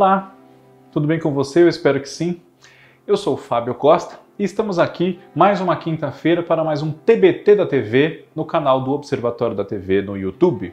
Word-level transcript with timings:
Olá, 0.00 0.32
tudo 0.90 1.06
bem 1.06 1.20
com 1.20 1.30
você? 1.30 1.62
Eu 1.62 1.68
espero 1.68 2.00
que 2.00 2.08
sim. 2.08 2.40
Eu 3.06 3.18
sou 3.18 3.34
o 3.34 3.36
Fábio 3.36 3.74
Costa 3.74 4.18
e 4.38 4.44
estamos 4.44 4.78
aqui 4.78 5.20
mais 5.34 5.60
uma 5.60 5.76
quinta-feira 5.76 6.42
para 6.42 6.64
mais 6.64 6.80
um 6.80 6.90
TBT 6.90 7.54
da 7.54 7.66
TV 7.66 8.24
no 8.34 8.46
canal 8.46 8.80
do 8.80 8.92
Observatório 8.92 9.54
da 9.54 9.62
TV 9.62 10.00
no 10.00 10.16
YouTube. 10.16 10.72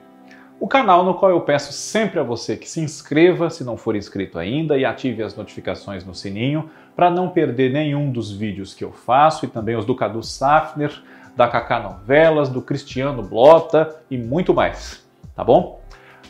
O 0.61 0.66
canal 0.66 1.04
no 1.04 1.14
qual 1.14 1.29
eu 1.29 1.42
peço 1.42 1.74
sempre 1.74 2.21
a 2.21 2.24
você 2.24 2.55
que 2.55 2.69
se 2.69 2.79
inscreva 2.79 3.50
se 3.50 3.66
não 3.66 3.75
for 3.75 3.97
inscrito 3.97 4.39
ainda 4.39 4.78
e 4.78 4.86
ative 4.86 5.21
as 5.21 5.36
notificações 5.36 6.05
no 6.05 6.16
sininho 6.16 6.69
para 6.96 7.10
não 7.10 7.28
perder 7.28 7.74
nenhum 7.74 8.10
dos 8.10 8.32
vídeos 8.32 8.74
que 8.74 8.86
eu 8.86 8.94
faço 8.94 9.44
e 9.44 9.50
também 9.50 9.75
os 9.75 9.83
do 9.83 9.94
Cadu 9.94 10.24
Safner, 10.24 11.04
da 11.36 11.50
Kaká 11.50 11.82
Novelas, 11.82 12.47
do 12.47 12.61
Cristiano 12.61 13.21
Blota 13.21 13.94
e 14.10 14.18
muito 14.18 14.54
mais, 14.54 15.05
tá 15.36 15.44
bom? 15.44 15.82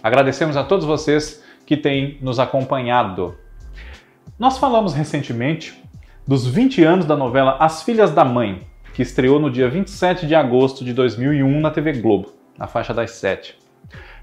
Agradecemos 0.02 0.58
a 0.58 0.64
todos 0.64 0.84
vocês 0.84 1.45
que 1.67 1.76
têm 1.76 2.17
nos 2.21 2.39
acompanhado. 2.39 3.38
Nós 4.39 4.58
falamos 4.58 4.94
recentemente 4.94 5.84
dos 6.25 6.48
20 6.48 6.81
anos 6.81 7.05
da 7.05 7.16
novela 7.16 7.58
As 7.59 7.84
Filhas 7.84 8.09
da 8.09 8.23
Mãe, 8.23 8.62
que 8.94 9.02
estreou 9.02 9.38
no 9.38 9.52
dia 9.52 9.70
27 9.70 10.25
de 10.25 10.34
agosto 10.34 10.85
de 10.85 10.94
2001 10.94 11.59
na 11.59 11.70
TV 11.70 11.91
Globo, 11.94 12.31
na 12.58 12.67
faixa 12.67 12.94
das 12.94 13.11
7. 13.11 13.58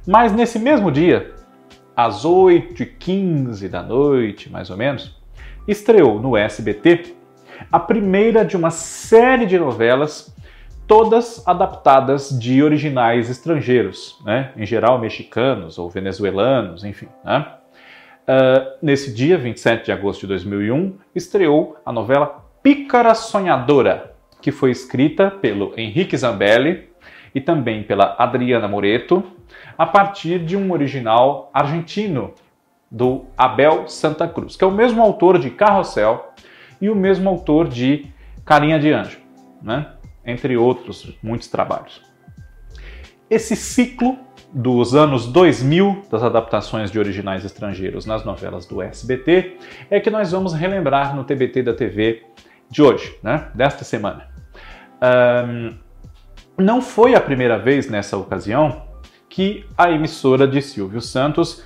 Mas 0.06 0.32
nesse 0.32 0.58
mesmo 0.58 0.90
dia, 0.90 1.34
às 1.94 2.24
8h15 2.24 3.68
da 3.68 3.82
noite, 3.82 4.50
mais 4.50 4.70
ou 4.70 4.76
menos, 4.78 5.14
estreou 5.68 6.18
no 6.18 6.38
SBT 6.38 7.14
a 7.70 7.78
primeira 7.78 8.42
de 8.42 8.56
uma 8.56 8.70
série 8.70 9.44
de 9.44 9.58
novelas 9.58 10.34
todas 10.86 11.46
adaptadas 11.46 12.30
de 12.38 12.62
originais 12.62 13.30
estrangeiros, 13.30 14.18
né? 14.24 14.52
em 14.56 14.66
geral 14.66 14.98
mexicanos 14.98 15.78
ou 15.78 15.88
venezuelanos, 15.88 16.84
enfim. 16.84 17.08
Né? 17.24 17.46
Uh, 18.24 18.78
nesse 18.82 19.12
dia, 19.14 19.36
27 19.36 19.86
de 19.86 19.92
agosto 19.92 20.22
de 20.22 20.28
2001, 20.28 20.96
estreou 21.14 21.76
a 21.84 21.92
novela 21.92 22.44
Pícara 22.62 23.14
Sonhadora, 23.14 24.14
que 24.40 24.50
foi 24.50 24.70
escrita 24.70 25.30
pelo 25.30 25.72
Henrique 25.76 26.16
Zambelli 26.16 26.88
e 27.34 27.40
também 27.40 27.82
pela 27.82 28.14
Adriana 28.18 28.68
Moreto, 28.68 29.22
a 29.76 29.86
partir 29.86 30.38
de 30.44 30.56
um 30.56 30.72
original 30.72 31.50
argentino 31.52 32.32
do 32.90 33.24
Abel 33.36 33.88
Santa 33.88 34.28
Cruz, 34.28 34.56
que 34.56 34.64
é 34.64 34.66
o 34.66 34.70
mesmo 34.70 35.02
autor 35.02 35.38
de 35.38 35.50
Carrossel 35.50 36.32
e 36.80 36.88
o 36.88 36.94
mesmo 36.94 37.28
autor 37.28 37.68
de 37.68 38.06
Carinha 38.44 38.78
de 38.78 38.92
Anjo. 38.92 39.18
Né? 39.62 39.86
Entre 40.24 40.56
outros 40.56 41.16
muitos 41.22 41.48
trabalhos. 41.48 42.02
Esse 43.28 43.56
ciclo 43.56 44.18
dos 44.52 44.94
anos 44.94 45.26
2000 45.26 46.02
das 46.10 46.22
adaptações 46.22 46.90
de 46.90 46.98
originais 46.98 47.44
estrangeiros 47.44 48.06
nas 48.06 48.24
novelas 48.24 48.66
do 48.66 48.80
SBT 48.80 49.58
é 49.90 49.98
que 49.98 50.10
nós 50.10 50.30
vamos 50.30 50.54
relembrar 50.54 51.16
no 51.16 51.24
TBT 51.24 51.62
da 51.62 51.74
TV 51.74 52.22
de 52.70 52.82
hoje, 52.82 53.18
né? 53.22 53.48
desta 53.54 53.82
semana. 53.82 54.28
Um, 55.02 55.74
não 56.56 56.80
foi 56.80 57.16
a 57.16 57.20
primeira 57.20 57.58
vez 57.58 57.90
nessa 57.90 58.16
ocasião 58.16 58.84
que 59.28 59.66
a 59.76 59.90
emissora 59.90 60.46
de 60.46 60.62
Silvio 60.62 61.00
Santos 61.00 61.64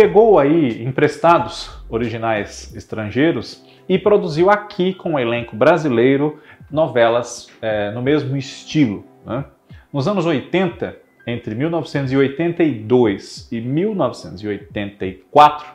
pegou 0.00 0.38
aí 0.38 0.82
emprestados 0.82 1.70
originais 1.90 2.74
estrangeiros 2.74 3.62
e 3.86 3.98
produziu 3.98 4.48
aqui 4.48 4.94
com 4.94 5.12
o 5.12 5.18
elenco 5.18 5.54
brasileiro 5.54 6.40
novelas 6.70 7.50
é, 7.60 7.90
no 7.90 8.00
mesmo 8.00 8.34
estilo. 8.34 9.04
Né? 9.26 9.44
Nos 9.92 10.08
anos 10.08 10.24
80, 10.24 10.96
entre 11.26 11.54
1982 11.54 13.52
e 13.52 13.60
1984, 13.60 15.66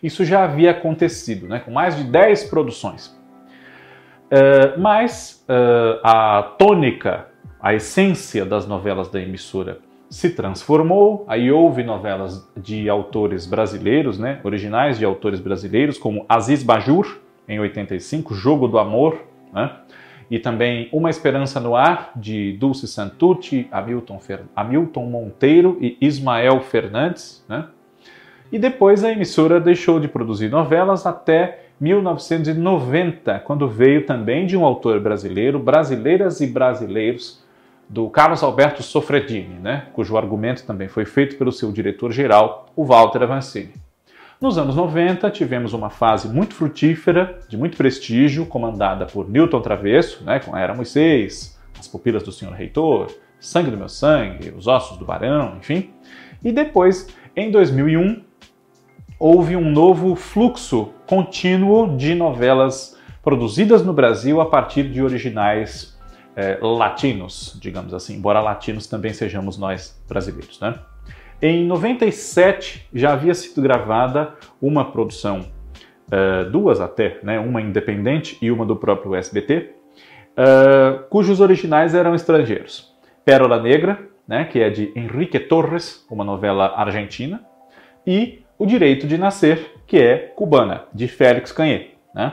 isso 0.00 0.24
já 0.24 0.44
havia 0.44 0.70
acontecido, 0.70 1.48
né? 1.48 1.58
com 1.58 1.72
mais 1.72 1.96
de 1.96 2.04
10 2.04 2.44
produções. 2.44 3.08
Uh, 4.26 4.78
mas 4.78 5.44
uh, 5.48 5.98
a 6.04 6.54
tônica, 6.60 7.26
a 7.60 7.74
essência 7.74 8.44
das 8.44 8.68
novelas 8.68 9.08
da 9.08 9.20
emissora 9.20 9.80
se 10.14 10.30
transformou, 10.30 11.24
aí 11.26 11.50
houve 11.50 11.82
novelas 11.82 12.48
de 12.56 12.88
autores 12.88 13.46
brasileiros, 13.46 14.16
né, 14.16 14.38
originais 14.44 14.96
de 14.96 15.04
autores 15.04 15.40
brasileiros, 15.40 15.98
como 15.98 16.24
Aziz 16.28 16.62
Bajur, 16.62 17.18
em 17.48 17.58
85, 17.58 18.32
Jogo 18.32 18.68
do 18.68 18.78
Amor, 18.78 19.18
né, 19.52 19.72
e 20.30 20.38
também 20.38 20.88
Uma 20.92 21.10
Esperança 21.10 21.58
no 21.58 21.74
Ar, 21.74 22.12
de 22.14 22.52
Dulce 22.52 22.86
Santucci, 22.86 23.66
Hamilton, 23.72 24.20
Fer... 24.20 24.42
Hamilton 24.54 25.04
Monteiro 25.06 25.78
e 25.80 25.98
Ismael 26.00 26.60
Fernandes. 26.60 27.44
Né? 27.48 27.66
E 28.52 28.58
depois 28.58 29.02
a 29.02 29.10
emissora 29.10 29.60
deixou 29.60 29.98
de 29.98 30.06
produzir 30.06 30.48
novelas 30.48 31.06
até 31.06 31.64
1990, 31.80 33.40
quando 33.40 33.68
veio 33.68 34.06
também 34.06 34.46
de 34.46 34.56
um 34.56 34.64
autor 34.64 35.00
brasileiro, 35.00 35.58
Brasileiras 35.58 36.40
e 36.40 36.46
Brasileiros, 36.46 37.43
do 37.88 38.08
Carlos 38.08 38.42
Alberto 38.42 38.82
Sofredini, 38.82 39.60
né? 39.60 39.86
cujo 39.92 40.16
argumento 40.16 40.64
também 40.64 40.88
foi 40.88 41.04
feito 41.04 41.36
pelo 41.36 41.52
seu 41.52 41.70
diretor-geral, 41.70 42.66
o 42.74 42.84
Walter 42.84 43.22
Avancini. 43.22 43.72
Nos 44.40 44.58
anos 44.58 44.76
90, 44.76 45.30
tivemos 45.30 45.72
uma 45.72 45.90
fase 45.90 46.28
muito 46.28 46.54
frutífera, 46.54 47.38
de 47.48 47.56
muito 47.56 47.76
prestígio, 47.76 48.44
comandada 48.46 49.06
por 49.06 49.28
Newton 49.28 49.60
Travesso, 49.60 50.24
né, 50.24 50.40
com 50.40 50.56
Era 50.56 50.74
Moisés, 50.74 51.58
As 51.78 51.86
Pupilas 51.86 52.22
do 52.22 52.32
Senhor 52.32 52.52
Reitor, 52.52 53.06
Sangue 53.38 53.70
do 53.70 53.76
Meu 53.76 53.88
Sangue, 53.88 54.52
Os 54.56 54.66
Ossos 54.66 54.98
do 54.98 55.04
Barão, 55.04 55.56
enfim. 55.58 55.90
E 56.42 56.52
depois, 56.52 57.08
em 57.36 57.50
2001, 57.50 58.22
houve 59.18 59.56
um 59.56 59.70
novo 59.70 60.14
fluxo 60.14 60.90
contínuo 61.06 61.96
de 61.96 62.14
novelas 62.14 62.98
produzidas 63.22 63.82
no 63.84 63.92
Brasil 63.92 64.40
a 64.40 64.46
partir 64.46 64.90
de 64.90 65.02
originais 65.02 65.93
eh, 66.36 66.58
latinos, 66.60 67.58
digamos 67.60 67.94
assim, 67.94 68.16
embora 68.16 68.40
latinos 68.40 68.86
também 68.86 69.12
sejamos 69.12 69.56
nós 69.56 70.02
brasileiros, 70.08 70.60
né? 70.60 70.74
Em 71.40 71.66
97 71.66 72.88
já 72.92 73.12
havia 73.12 73.34
sido 73.34 73.60
gravada 73.60 74.34
uma 74.62 74.90
produção, 74.90 75.44
uh, 76.06 76.50
duas 76.50 76.80
até, 76.80 77.18
né, 77.22 77.38
uma 77.38 77.60
independente 77.60 78.38
e 78.40 78.50
uma 78.50 78.64
do 78.64 78.76
próprio 78.76 79.14
SBT, 79.14 79.56
uh, 79.56 79.70
eh, 80.38 80.98
cujos 81.10 81.40
originais 81.40 81.94
eram 81.94 82.14
estrangeiros. 82.14 82.94
Pérola 83.24 83.60
Negra, 83.60 84.08
né, 84.26 84.44
que 84.44 84.60
é 84.60 84.70
de 84.70 84.92
Enrique 84.96 85.38
Torres, 85.38 86.06
uma 86.10 86.24
novela 86.24 86.72
argentina, 86.76 87.44
e 88.06 88.42
O 88.58 88.64
Direito 88.64 89.06
de 89.06 89.18
Nascer, 89.18 89.72
que 89.86 89.98
é 89.98 90.16
cubana, 90.16 90.84
de 90.94 91.08
Félix 91.08 91.52
Canhê. 91.52 91.90
Né? 92.14 92.32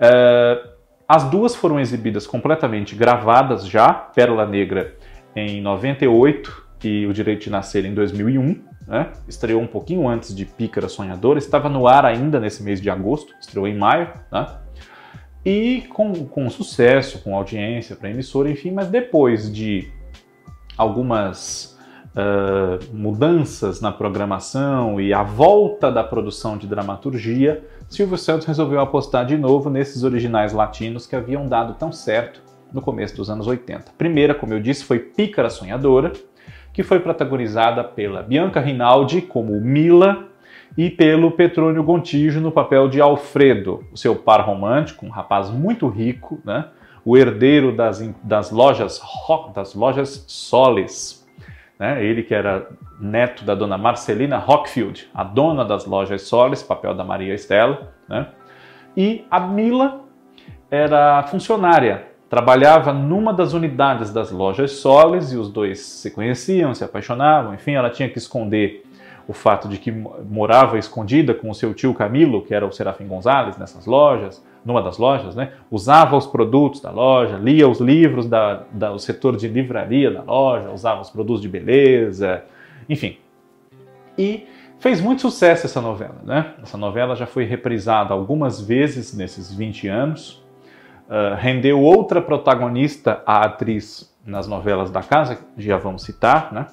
Uh, 0.00 0.69
as 1.10 1.24
duas 1.24 1.56
foram 1.56 1.80
exibidas 1.80 2.24
completamente 2.24 2.94
gravadas 2.94 3.66
já, 3.66 3.92
Pérola 3.92 4.46
Negra 4.46 4.94
em 5.34 5.60
98 5.60 6.66
e 6.84 7.04
O 7.04 7.12
Direito 7.12 7.42
de 7.42 7.50
Nascer 7.50 7.84
em 7.84 7.92
2001, 7.92 8.62
né? 8.86 9.10
estreou 9.26 9.60
um 9.60 9.66
pouquinho 9.66 10.06
antes 10.06 10.32
de 10.32 10.44
Pícara 10.44 10.88
Sonhadora, 10.88 11.40
estava 11.40 11.68
no 11.68 11.88
ar 11.88 12.04
ainda 12.04 12.38
nesse 12.38 12.62
mês 12.62 12.80
de 12.80 12.88
agosto, 12.88 13.34
estreou 13.40 13.66
em 13.66 13.76
maio, 13.76 14.08
né? 14.30 14.56
e 15.44 15.80
com, 15.88 16.12
com 16.26 16.48
sucesso, 16.48 17.20
com 17.24 17.34
audiência 17.34 17.96
para 17.96 18.08
emissora, 18.08 18.48
enfim, 18.48 18.70
mas 18.70 18.86
depois 18.86 19.52
de 19.52 19.90
algumas 20.78 21.76
uh, 22.14 22.96
mudanças 22.96 23.80
na 23.80 23.92
programação 23.92 25.00
e 25.00 25.12
a 25.12 25.22
volta 25.22 25.90
da 25.90 26.02
produção 26.02 26.56
de 26.56 26.66
dramaturgia, 26.66 27.64
Silvio 27.88 28.16
Santos 28.16 28.46
resolveu 28.46 28.80
apostar 28.80 29.26
de 29.26 29.36
novo 29.36 29.70
nesses 29.70 30.04
originais 30.04 30.52
latinos 30.52 31.06
que 31.06 31.16
haviam 31.16 31.46
dado 31.46 31.74
tão 31.74 31.92
certo 31.92 32.42
no 32.72 32.80
começo 32.80 33.16
dos 33.16 33.28
anos 33.28 33.46
80. 33.46 33.90
A 33.90 33.94
primeira, 33.98 34.34
como 34.34 34.54
eu 34.54 34.60
disse, 34.60 34.84
foi 34.84 34.98
Pícara 34.98 35.50
Sonhadora, 35.50 36.12
que 36.72 36.82
foi 36.82 37.00
protagonizada 37.00 37.82
pela 37.82 38.22
Bianca 38.22 38.60
Rinaldi 38.60 39.22
como 39.22 39.60
Mila 39.60 40.28
e 40.78 40.88
pelo 40.88 41.32
Petrônio 41.32 41.82
Gontijo 41.82 42.40
no 42.40 42.52
papel 42.52 42.88
de 42.88 43.00
Alfredo, 43.00 43.84
o 43.92 43.96
seu 43.96 44.14
par 44.14 44.40
romântico, 44.46 45.04
um 45.04 45.10
rapaz 45.10 45.50
muito 45.50 45.88
rico, 45.88 46.40
né? 46.44 46.66
o 47.04 47.16
herdeiro 47.16 47.74
das, 47.74 48.00
das 48.22 48.50
lojas 48.50 49.00
das 49.54 49.74
lojas 49.74 50.24
Solis, 50.28 51.19
né? 51.80 52.04
ele 52.04 52.22
que 52.22 52.34
era 52.34 52.68
neto 53.00 53.44
da 53.44 53.54
dona 53.54 53.78
Marcelina 53.78 54.36
Rockfield, 54.36 55.08
a 55.14 55.24
dona 55.24 55.64
das 55.64 55.86
lojas 55.86 56.22
Solis, 56.22 56.62
papel 56.62 56.94
da 56.94 57.02
Maria 57.02 57.34
Estela, 57.34 57.94
né? 58.06 58.28
e 58.94 59.24
a 59.30 59.40
Mila 59.40 60.02
era 60.70 61.22
funcionária 61.24 62.10
trabalhava 62.28 62.92
numa 62.92 63.32
das 63.34 63.54
unidades 63.54 64.12
das 64.12 64.30
lojas 64.30 64.70
Solis 64.72 65.32
e 65.32 65.36
os 65.36 65.50
dois 65.50 65.80
se 65.80 66.12
conheciam, 66.12 66.72
se 66.72 66.84
apaixonavam, 66.84 67.52
enfim, 67.54 67.72
ela 67.72 67.90
tinha 67.90 68.08
que 68.08 68.18
esconder 68.18 68.84
o 69.26 69.32
fato 69.32 69.68
de 69.68 69.78
que 69.78 69.90
morava 69.90 70.78
escondida 70.78 71.34
com 71.34 71.50
o 71.50 71.54
seu 71.54 71.74
tio 71.74 71.92
Camilo, 71.92 72.42
que 72.42 72.54
era 72.54 72.64
o 72.64 72.72
Serafim 72.72 73.06
Gonzalez, 73.06 73.58
nessas 73.58 73.84
lojas, 73.84 74.44
numa 74.64 74.82
das 74.82 74.98
lojas, 74.98 75.34
né? 75.34 75.52
usava 75.70 76.16
os 76.16 76.26
produtos 76.26 76.80
da 76.80 76.90
loja, 76.90 77.36
lia 77.36 77.68
os 77.68 77.80
livros 77.80 78.26
da, 78.26 78.64
da, 78.72 78.90
do 78.90 78.98
setor 78.98 79.36
de 79.36 79.48
livraria 79.48 80.10
da 80.10 80.22
loja, 80.22 80.70
usava 80.70 81.00
os 81.00 81.10
produtos 81.10 81.40
de 81.40 81.48
beleza, 81.48 82.44
enfim. 82.88 83.16
E 84.18 84.46
Fez 84.80 84.98
muito 84.98 85.20
sucesso 85.20 85.66
essa 85.66 85.78
novela, 85.78 86.16
né? 86.24 86.54
Essa 86.62 86.78
novela 86.78 87.14
já 87.14 87.26
foi 87.26 87.44
reprisada 87.44 88.14
algumas 88.14 88.62
vezes 88.62 89.14
nesses 89.14 89.52
20 89.52 89.86
anos. 89.88 90.42
Uh, 91.06 91.36
rendeu 91.36 91.82
outra 91.82 92.22
protagonista, 92.22 93.22
a 93.26 93.44
atriz 93.44 94.10
nas 94.24 94.46
novelas 94.46 94.90
da 94.90 95.02
casa, 95.02 95.38
já 95.58 95.76
vamos 95.76 96.02
citar, 96.02 96.50
né? 96.50 96.66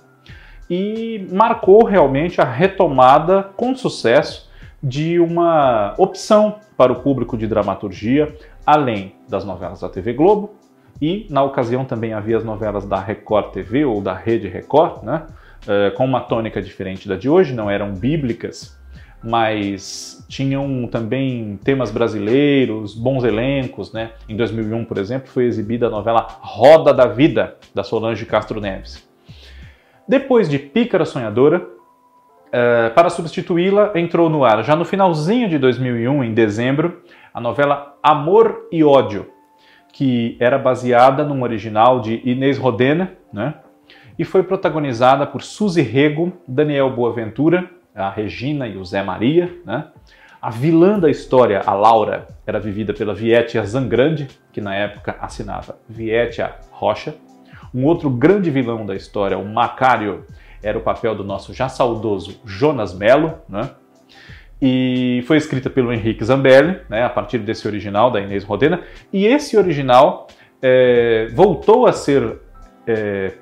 E 0.70 1.28
marcou 1.34 1.84
realmente 1.84 2.40
a 2.40 2.46
retomada 2.46 3.44
com 3.58 3.76
sucesso 3.76 4.47
de 4.82 5.20
uma 5.20 5.94
opção 5.98 6.60
para 6.76 6.92
o 6.92 6.98
público 6.98 7.38
de 7.38 7.48
dramaturgia, 7.48 8.36
além 8.66 9.16
das 9.28 9.44
novelas 9.44 9.82
da 9.82 9.90
TV 9.90 10.14
Globo, 10.14 10.54
e 11.02 11.28
na 11.30 11.44
ocasião 11.44 11.86
também 11.86 12.14
havia 12.14 12.38
as 12.38 12.44
novelas 12.44 12.86
da 12.86 13.00
Record 13.00 13.52
TV 13.52 13.86
ou 13.86 14.02
da 14.02 14.14
Rede 14.14 14.48
Record, 14.48 15.04
né? 15.04 15.26
Uh, 15.64 15.96
com 15.96 16.06
uma 16.06 16.22
tônica 16.22 16.62
diferente 16.62 17.08
da 17.08 17.16
de 17.16 17.30
hoje, 17.30 17.54
não 17.54 17.70
eram 17.70 17.94
bíblicas, 17.94 18.78
mas 19.24 20.26
tinham 20.30 20.88
também 20.88 21.60
temas 21.64 21.92
brasileiros, 21.92 22.96
bons 22.96 23.24
elencos, 23.24 23.92
né? 23.92 24.12
Em 24.30 24.36
2001, 24.36 24.86
por 24.86 24.98
exemplo, 24.98 25.28
foi 25.28 25.46
exibida 25.46 25.88
a 25.88 25.90
novela 25.90 26.28
Roda 26.40 26.94
da 26.94 27.06
Vida, 27.06 27.56
da 27.74 27.84
Solange 27.84 28.26
Castro 28.26 28.62
Neves. 28.62 29.08
Depois 30.08 30.48
de 30.48 30.58
Pícara 30.58 31.04
Sonhadora, 31.04 31.68
uh, 32.48 32.94
para 32.94 33.10
substituí-la, 33.10 33.92
entrou 33.96 34.30
no 34.30 34.44
ar, 34.44 34.64
já 34.64 34.76
no 34.76 34.86
finalzinho 34.86 35.50
de 35.50 35.58
2001, 35.58 36.24
em 36.24 36.34
dezembro, 36.34 37.02
a 37.34 37.40
novela 37.40 37.96
Amor 38.02 38.68
e 38.72 38.84
Ódio, 38.84 39.28
que 39.94 40.38
era 40.40 40.58
baseada 40.58 41.24
num 41.24 41.44
original 41.44 42.00
de 42.00 42.22
Inês 42.24 42.58
Rodena, 42.58 43.14
né? 43.32 43.56
E 44.18 44.26
foi 44.26 44.42
protagonizada 44.42 45.28
por 45.28 45.44
Suzy 45.44 45.82
Rego, 45.82 46.34
Daniel 46.48 46.90
Boaventura, 46.90 47.70
a 47.94 48.10
Regina 48.10 48.68
e 48.68 48.78
o 48.78 48.84
Zé 48.84 49.04
Maria, 49.04 49.52
né? 49.66 49.86
A 50.42 50.50
vilã 50.50 51.00
da 51.00 51.10
história, 51.10 51.62
a 51.66 51.74
Laura, 51.74 52.28
era 52.46 52.60
vivida 52.60 52.94
pela 52.94 53.14
Vietia 53.14 53.66
Zangrande, 53.66 54.28
que 54.52 54.62
na 54.62 54.76
época 54.76 55.16
assinava 55.20 55.78
Vietia 55.90 56.54
Rocha. 56.72 57.16
Um 57.74 57.86
outro 57.86 58.10
grande 58.10 58.50
vilão 58.50 58.86
da 58.86 58.96
história, 58.96 59.38
o 59.38 59.46
Macário, 59.46 60.26
era 60.62 60.78
o 60.78 60.82
papel 60.82 61.16
do 61.16 61.24
nosso 61.24 61.54
já 61.54 61.70
saudoso 61.70 62.40
Jonas 62.46 62.94
Melo, 62.94 63.36
né? 63.48 63.72
e 64.62 65.24
foi 65.28 65.38
escrita 65.38 65.70
pelo 65.70 65.94
Henrique 65.94 66.24
Zambelli, 66.24 66.80
né, 66.90 67.04
a 67.04 67.10
partir 67.10 67.40
desse 67.40 67.68
original 67.68 68.10
da 68.10 68.20
Inês 68.20 68.44
Rodena, 68.44 68.82
e 69.14 69.26
esse 69.28 69.56
original 69.56 70.28
é, 70.62 71.28
voltou 71.34 71.86
a 71.86 71.94
ser 71.94 72.40
é, 72.88 73.34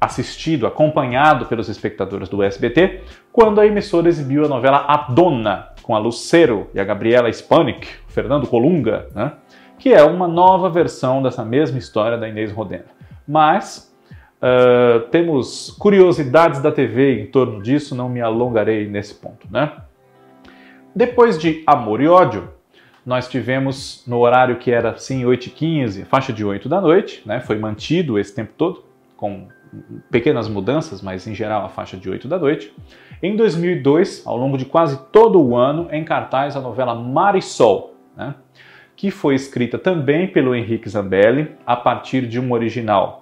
assistido, 0.00 0.66
acompanhado 0.66 1.46
pelos 1.46 1.68
espectadores 1.68 2.28
do 2.28 2.42
SBT, 2.42 3.02
quando 3.30 3.60
a 3.60 3.66
emissora 3.66 4.08
exibiu 4.08 4.44
a 4.44 4.48
novela 4.48 4.84
A 4.88 4.96
Dona, 4.96 5.68
com 5.82 5.94
a 5.94 5.98
Lucero 5.98 6.70
e 6.74 6.80
a 6.80 6.84
Gabriela 6.84 7.30
Spanik, 7.30 7.86
Fernando 8.08 8.46
Colunga, 8.46 9.08
né, 9.14 9.32
que 9.78 9.92
é 9.92 10.02
uma 10.02 10.26
nova 10.26 10.70
versão 10.70 11.22
dessa 11.22 11.44
mesma 11.44 11.78
história 11.78 12.16
da 12.16 12.28
Inês 12.28 12.50
Rodena. 12.50 12.86
Mas 13.28 13.91
uh, 14.42 15.00
temos 15.10 15.70
curiosidades 15.78 16.60
da 16.60 16.72
TV 16.72 17.20
em 17.20 17.26
torno 17.26 17.62
disso, 17.62 17.94
não 17.94 18.08
me 18.08 18.20
alongarei 18.20 18.88
nesse 18.88 19.14
ponto, 19.14 19.46
né? 19.50 19.72
Depois 20.94 21.38
de 21.38 21.62
Amor 21.66 22.02
e 22.02 22.08
Ódio, 22.08 22.50
nós 23.04 23.28
tivemos 23.28 24.04
no 24.06 24.18
horário 24.18 24.58
que 24.58 24.70
era 24.70 24.90
assim 24.90 25.24
8h15, 25.24 26.04
faixa 26.04 26.32
de 26.32 26.44
8 26.44 26.68
da 26.68 26.80
noite, 26.80 27.22
né? 27.26 27.40
foi 27.40 27.58
mantido 27.58 28.18
esse 28.18 28.34
tempo 28.34 28.52
todo, 28.56 28.84
com 29.16 29.48
pequenas 30.10 30.48
mudanças, 30.48 31.00
mas 31.00 31.26
em 31.26 31.34
geral 31.34 31.64
a 31.64 31.68
faixa 31.68 31.96
de 31.96 32.08
8 32.08 32.28
da 32.28 32.38
noite. 32.38 32.72
Em 33.22 33.34
2002, 33.34 34.26
ao 34.26 34.36
longo 34.36 34.58
de 34.58 34.64
quase 34.64 35.00
todo 35.10 35.42
o 35.42 35.56
ano, 35.56 35.88
em 35.90 36.04
cartaz 36.04 36.56
a 36.56 36.60
novela 36.60 36.94
Marisol, 36.94 37.96
né? 38.16 38.34
que 38.94 39.10
foi 39.10 39.34
escrita 39.34 39.78
também 39.78 40.28
pelo 40.28 40.54
Henrique 40.54 40.88
Zambelli 40.88 41.52
a 41.66 41.74
partir 41.74 42.26
de 42.26 42.38
um 42.38 42.52
original 42.52 43.21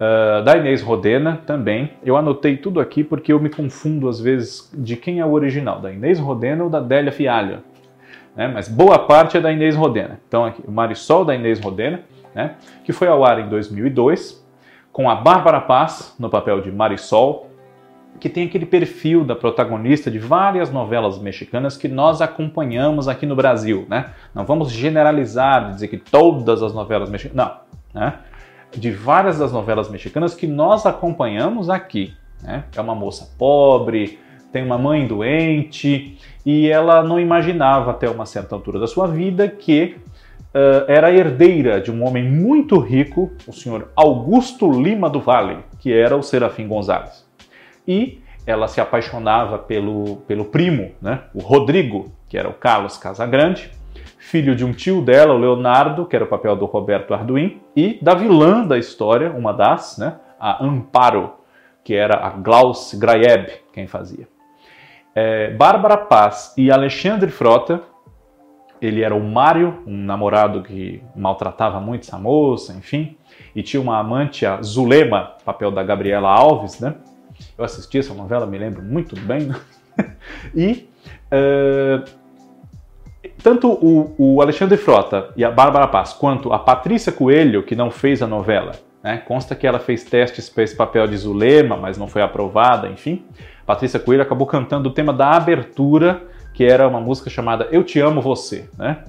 Uh, 0.00 0.42
da 0.42 0.56
Inês 0.56 0.80
Rodena 0.80 1.42
também. 1.44 1.92
Eu 2.02 2.16
anotei 2.16 2.56
tudo 2.56 2.80
aqui 2.80 3.04
porque 3.04 3.30
eu 3.30 3.38
me 3.38 3.50
confundo 3.50 4.08
às 4.08 4.18
vezes 4.18 4.70
de 4.72 4.96
quem 4.96 5.20
é 5.20 5.26
o 5.26 5.32
original, 5.32 5.78
da 5.78 5.92
Inês 5.92 6.18
Rodena 6.18 6.64
ou 6.64 6.70
da 6.70 6.80
Délia 6.80 7.12
Fialho. 7.12 7.58
Né? 8.34 8.48
Mas 8.48 8.66
boa 8.66 8.98
parte 9.00 9.36
é 9.36 9.40
da 9.40 9.52
Inês 9.52 9.76
Rodena. 9.76 10.18
Então 10.26 10.46
aqui, 10.46 10.62
o 10.66 10.70
Marisol 10.70 11.22
da 11.22 11.34
Inês 11.34 11.60
Rodena, 11.60 12.00
né? 12.34 12.54
que 12.82 12.94
foi 12.94 13.08
ao 13.08 13.22
ar 13.22 13.40
em 13.40 13.48
2002, 13.50 14.42
com 14.90 15.10
a 15.10 15.14
Bárbara 15.14 15.60
Paz 15.60 16.14
no 16.18 16.30
papel 16.30 16.62
de 16.62 16.72
Marisol, 16.72 17.50
que 18.18 18.30
tem 18.30 18.46
aquele 18.46 18.64
perfil 18.64 19.22
da 19.22 19.36
protagonista 19.36 20.10
de 20.10 20.18
várias 20.18 20.72
novelas 20.72 21.18
mexicanas 21.18 21.76
que 21.76 21.88
nós 21.88 22.22
acompanhamos 22.22 23.06
aqui 23.06 23.26
no 23.26 23.36
Brasil. 23.36 23.86
Né? 23.86 24.06
Não 24.34 24.46
vamos 24.46 24.70
generalizar, 24.70 25.72
dizer 25.72 25.88
que 25.88 25.98
todas 25.98 26.62
as 26.62 26.72
novelas 26.72 27.10
mexicanas. 27.10 27.52
Não. 27.94 28.00
Né? 28.00 28.14
De 28.76 28.90
várias 28.90 29.38
das 29.38 29.52
novelas 29.52 29.90
mexicanas 29.90 30.34
que 30.34 30.46
nós 30.46 30.86
acompanhamos 30.86 31.68
aqui. 31.68 32.14
Né? 32.42 32.64
É 32.74 32.80
uma 32.80 32.94
moça 32.94 33.30
pobre, 33.38 34.18
tem 34.52 34.64
uma 34.64 34.78
mãe 34.78 35.06
doente 35.06 36.18
e 36.44 36.68
ela 36.68 37.02
não 37.02 37.20
imaginava 37.20 37.90
até 37.90 38.08
uma 38.08 38.26
certa 38.26 38.54
altura 38.54 38.78
da 38.78 38.86
sua 38.86 39.06
vida 39.06 39.48
que 39.48 39.96
uh, 40.54 40.84
era 40.88 41.12
herdeira 41.12 41.80
de 41.80 41.90
um 41.90 42.06
homem 42.06 42.24
muito 42.24 42.78
rico, 42.78 43.30
o 43.46 43.52
senhor 43.52 43.90
Augusto 43.94 44.70
Lima 44.70 45.08
do 45.08 45.20
Vale, 45.20 45.58
que 45.78 45.92
era 45.92 46.16
o 46.16 46.22
Serafim 46.22 46.66
Gonzalez. 46.66 47.28
E 47.86 48.20
ela 48.46 48.68
se 48.68 48.80
apaixonava 48.80 49.58
pelo, 49.58 50.16
pelo 50.26 50.46
primo, 50.46 50.92
né? 51.00 51.22
o 51.34 51.40
Rodrigo, 51.40 52.10
que 52.28 52.36
era 52.36 52.48
o 52.48 52.54
Carlos 52.54 52.96
Casagrande, 52.96 53.70
filho 54.20 54.54
de 54.54 54.64
um 54.64 54.72
tio 54.72 55.00
dela, 55.00 55.34
o 55.34 55.38
Leonardo, 55.38 56.04
que 56.04 56.14
era 56.14 56.26
o 56.26 56.28
papel 56.28 56.54
do 56.54 56.66
Roberto 56.66 57.14
Arduin, 57.14 57.60
e 57.74 57.98
da 58.02 58.14
vilã 58.14 58.66
da 58.66 58.78
história, 58.78 59.32
uma 59.32 59.52
das, 59.52 59.96
né, 59.96 60.16
a 60.38 60.62
Amparo, 60.62 61.32
que 61.82 61.94
era 61.94 62.24
a 62.24 62.30
Glauce 62.30 62.98
Graeb 62.98 63.48
quem 63.72 63.86
fazia. 63.86 64.28
É, 65.14 65.50
Bárbara 65.52 65.96
Paz 65.96 66.54
e 66.56 66.70
Alexandre 66.70 67.30
Frota, 67.30 67.82
ele 68.80 69.02
era 69.02 69.14
o 69.14 69.20
Mário, 69.22 69.82
um 69.86 69.96
namorado 69.96 70.62
que 70.62 71.02
maltratava 71.16 71.80
muito 71.80 72.02
essa 72.02 72.18
moça, 72.18 72.74
enfim, 72.74 73.16
e 73.56 73.62
tinha 73.62 73.80
uma 73.80 73.98
amante, 73.98 74.44
a 74.44 74.60
Zulema, 74.62 75.34
papel 75.44 75.70
da 75.70 75.82
Gabriela 75.82 76.28
Alves, 76.28 76.78
né? 76.78 76.94
Eu 77.56 77.64
assisti 77.64 77.98
essa 77.98 78.12
novela, 78.12 78.46
me 78.46 78.58
lembro 78.58 78.82
muito 78.82 79.18
bem. 79.18 79.46
Né? 79.46 79.60
e 80.54 80.88
uh, 81.32 82.19
tanto 83.42 83.70
o, 83.70 84.14
o, 84.18 84.42
Alexandre 84.42 84.76
Frota 84.76 85.30
e 85.36 85.44
a 85.44 85.50
Bárbara 85.50 85.86
Paz, 85.88 86.12
quanto 86.12 86.52
a 86.52 86.58
Patrícia 86.58 87.12
Coelho, 87.12 87.62
que 87.62 87.76
não 87.76 87.90
fez 87.90 88.22
a 88.22 88.26
novela, 88.26 88.72
né? 89.02 89.18
consta 89.18 89.54
que 89.54 89.66
ela 89.66 89.78
fez 89.78 90.04
testes 90.04 90.48
para 90.48 90.64
esse 90.64 90.76
papel 90.76 91.06
de 91.06 91.16
Zulema, 91.16 91.76
mas 91.76 91.98
não 91.98 92.08
foi 92.08 92.22
aprovada, 92.22 92.88
enfim. 92.88 93.24
Patrícia 93.66 94.00
Coelho 94.00 94.22
acabou 94.22 94.46
cantando 94.46 94.88
o 94.88 94.92
tema 94.92 95.12
da 95.12 95.32
abertura, 95.32 96.22
que 96.54 96.64
era 96.64 96.88
uma 96.88 97.00
música 97.00 97.30
chamada 97.30 97.68
Eu 97.70 97.84
Te 97.84 98.00
Amo 98.00 98.20
Você, 98.20 98.68
né? 98.76 99.04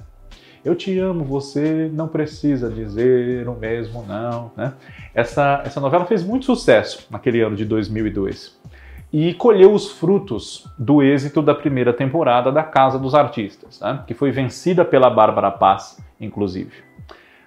Eu 0.64 0.76
te 0.76 0.96
amo, 0.96 1.24
você 1.24 1.90
não 1.92 2.06
precisa 2.06 2.70
dizer 2.70 3.48
o 3.48 3.54
mesmo, 3.56 4.04
não. 4.06 4.52
Né? 4.56 4.72
Essa, 5.12 5.60
essa 5.66 5.80
novela 5.80 6.04
fez 6.04 6.22
muito 6.22 6.46
sucesso 6.46 7.04
naquele 7.10 7.40
ano 7.40 7.56
de 7.56 7.64
2002 7.64 8.62
e 9.12 9.34
colheu 9.34 9.72
os 9.72 9.92
frutos 9.92 10.66
do 10.78 11.02
êxito 11.02 11.42
da 11.42 11.54
primeira 11.54 11.92
temporada 11.92 12.50
da 12.50 12.62
Casa 12.62 12.98
dos 12.98 13.14
Artistas, 13.14 13.78
né? 13.80 14.02
que 14.06 14.14
foi 14.14 14.30
vencida 14.30 14.84
pela 14.84 15.10
Bárbara 15.10 15.50
Paz, 15.50 16.02
inclusive. 16.18 16.72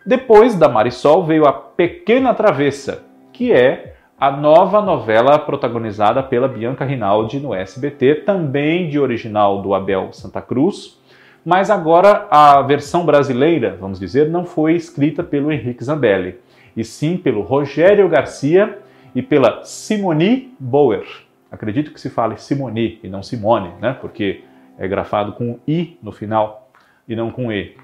Depois 0.05 0.55
da 0.55 0.69
Marisol 0.69 1.25
veio 1.25 1.47
a 1.47 1.53
Pequena 1.53 2.35
Travessa, 2.35 3.03
que 3.33 3.51
é 3.51 3.95
a 4.19 4.29
nova 4.29 4.79
novela 4.81 5.39
protagonizada 5.39 6.21
pela 6.21 6.47
Bianca 6.47 6.85
Rinaldi 6.85 7.39
no 7.39 7.53
SBT, 7.53 8.23
também 8.25 8.87
de 8.87 8.99
original 8.99 9.61
do 9.61 9.73
Abel 9.73 10.13
Santa 10.13 10.41
Cruz, 10.41 11.01
mas 11.43 11.69
agora 11.71 12.27
a 12.29 12.61
versão 12.61 13.05
brasileira, 13.05 13.75
vamos 13.79 13.99
dizer, 13.99 14.29
não 14.29 14.45
foi 14.45 14.75
escrita 14.75 15.23
pelo 15.23 15.51
Henrique 15.51 15.83
Zambelli, 15.83 16.39
e 16.77 16.83
sim 16.83 17.17
pelo 17.17 17.41
Rogério 17.41 18.07
Garcia 18.07 18.79
e 19.13 19.21
pela 19.21 19.63
Simone 19.63 20.53
Bauer. 20.59 21.25
Acredito 21.51 21.91
que 21.91 21.99
se 21.99 22.09
fale 22.09 22.37
Simone 22.37 22.99
e 23.03 23.07
não 23.07 23.23
Simone, 23.23 23.73
né? 23.79 23.93
Porque 23.93 24.43
é 24.77 24.87
grafado 24.87 25.33
com 25.33 25.59
I 25.67 25.97
no 26.01 26.11
final 26.11 26.69
e 27.07 27.15
não 27.15 27.31
com 27.31 27.51
E. 27.51 27.75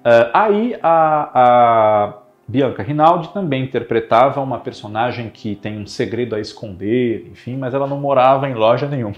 Uh, 0.00 0.30
aí 0.32 0.78
a, 0.82 1.30
a, 1.34 2.18
Bianca 2.48 2.82
Rinaldi 2.82 3.32
também 3.32 3.64
interpretava 3.64 4.40
uma 4.40 4.58
personagem 4.58 5.28
que 5.28 5.54
tem 5.54 5.78
um 5.78 5.86
segredo 5.86 6.34
a 6.34 6.40
esconder, 6.40 7.28
enfim, 7.30 7.56
mas 7.56 7.74
ela 7.74 7.86
não 7.86 8.00
morava 8.00 8.48
em 8.48 8.54
loja 8.54 8.88
nenhuma. 8.88 9.16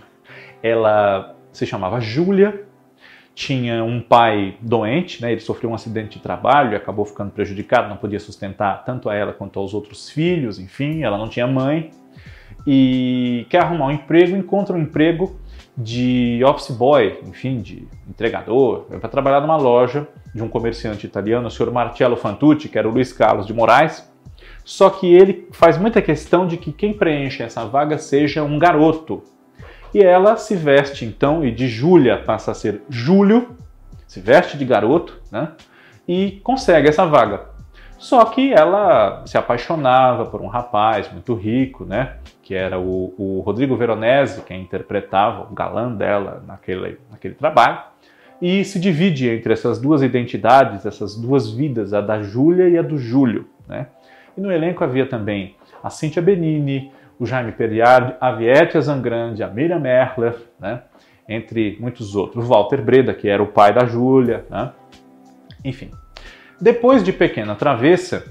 Ela 0.63 1.35
se 1.53 1.65
chamava 1.65 2.01
Júlia, 2.01 2.65
tinha 3.35 3.83
um 3.83 4.01
pai 4.01 4.57
doente, 4.61 5.23
né? 5.23 5.33
ele 5.33 5.41
sofreu 5.41 5.71
um 5.71 5.75
acidente 5.75 6.19
de 6.19 6.23
trabalho 6.23 6.73
e 6.73 6.77
acabou 6.77 7.05
ficando 7.05 7.31
prejudicado, 7.31 7.89
não 7.89 7.97
podia 7.97 8.21
sustentar 8.21 8.85
tanto 8.85 9.09
a 9.09 9.15
ela 9.15 9.33
quanto 9.33 9.59
aos 9.59 9.73
outros 9.73 10.11
filhos, 10.11 10.59
enfim, 10.59 11.03
ela 11.03 11.17
não 11.17 11.29
tinha 11.29 11.47
mãe, 11.47 11.91
e 12.67 13.47
quer 13.49 13.63
arrumar 13.63 13.87
um 13.87 13.91
emprego, 13.91 14.37
encontra 14.37 14.77
um 14.77 14.81
emprego 14.81 15.37
de 15.77 16.43
office 16.45 16.71
boy, 16.71 17.21
enfim, 17.27 17.61
de 17.61 17.89
entregador, 18.09 18.85
para 19.01 19.09
trabalhar 19.09 19.41
numa 19.41 19.57
loja 19.57 20.07
de 20.35 20.43
um 20.43 20.49
comerciante 20.49 21.07
italiano, 21.07 21.47
o 21.47 21.51
senhor 21.51 21.73
Marcello 21.73 22.17
Fantucci, 22.17 22.69
que 22.69 22.79
era 22.79 22.89
o 22.89 22.93
Luiz 22.93 23.13
Carlos 23.13 23.47
de 23.47 23.55
Moraes. 23.55 24.11
Só 24.65 24.91
que 24.91 25.13
ele 25.13 25.49
faz 25.51 25.77
muita 25.77 26.01
questão 26.01 26.47
de 26.47 26.57
que 26.57 26.73
quem 26.73 26.93
preenche 26.93 27.43
essa 27.43 27.65
vaga 27.65 27.99
seja 27.99 28.43
um 28.43 28.59
garoto. 28.59 29.23
E 29.93 30.01
ela 30.01 30.37
se 30.37 30.55
veste 30.57 31.05
então, 31.05 31.45
e 31.45 31.51
de 31.51 31.69
Júlia 31.69 32.19
passa 32.19 32.53
a 32.53 32.55
ser 32.55 32.83
Júlio, 32.89 33.57
se 34.07 34.21
veste 34.21 34.57
de 34.57 34.65
garoto, 34.65 35.21
né? 35.31 35.53
E 36.07 36.41
consegue 36.43 36.89
essa 36.89 37.05
vaga. 37.05 37.47
Só 37.99 38.25
que 38.25 38.53
ela 38.53 39.23
se 39.27 39.37
apaixonava 39.37 40.27
por 40.27 40.41
um 40.41 40.49
rapaz 40.49 41.11
muito 41.13 41.35
rico, 41.35 41.85
né? 41.85 42.17
Que 42.43 42.55
era 42.55 42.79
o, 42.79 43.15
o 43.17 43.41
Rodrigo 43.41 43.77
Veronese, 43.77 44.43
quem 44.43 44.63
interpretava 44.63 45.49
o 45.51 45.55
galã 45.55 45.95
dela 45.95 46.43
naquele, 46.47 46.99
naquele 47.11 47.35
trabalho. 47.35 47.79
E 48.41 48.65
se 48.65 48.81
divide 48.81 49.29
entre 49.29 49.53
essas 49.53 49.81
duas 49.81 50.03
identidades, 50.03 50.85
essas 50.85 51.17
duas 51.17 51.49
vidas, 51.49 51.95
a 51.95 52.01
da 52.01 52.21
Júlia 52.21 52.69
e 52.69 52.77
a 52.77 52.83
do 52.83 52.99
Júlio, 52.99 53.47
né? 53.69 53.87
E 54.37 54.41
no 54.41 54.51
elenco 54.51 54.83
havia 54.83 55.07
também 55.07 55.55
a 55.83 55.91
Cíntia 55.91 56.21
Benini, 56.21 56.91
o 57.19 57.27
Jaime 57.27 57.53
Periard, 57.53 58.17
a 58.21 58.33
Vietia 58.33 58.81
Zangrande, 58.81 59.43
a 59.43 59.49
Miriam 59.49 59.79
Merler, 59.79 60.35
né? 60.59 60.83
entre 61.29 61.77
muitos 61.81 62.17
outros. 62.17 62.45
O 62.45 62.49
Walter 62.49 62.83
Breda, 62.83 63.15
que 63.15 63.29
era 63.29 63.43
o 63.43 63.47
pai 63.47 63.73
da 63.73 63.85
Júlia, 63.85 64.45
né? 64.51 64.73
enfim. 65.65 65.91
Depois 66.61 67.03
de 67.03 67.13
Pequena 67.13 67.55
Travessa, 67.55 68.25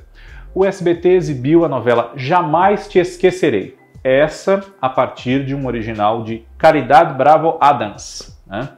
o 0.53 0.65
SBT 0.65 1.09
exibiu 1.09 1.63
a 1.63 1.69
novela 1.69 2.13
Jamais 2.15 2.87
Te 2.87 2.99
Esquecerei. 2.99 3.77
Essa 4.03 4.63
a 4.81 4.89
partir 4.89 5.45
de 5.45 5.53
um 5.53 5.67
original 5.67 6.23
de 6.23 6.43
Caridade 6.57 7.13
Bravo 7.13 7.57
Adams. 7.61 8.41
Né? 8.47 8.69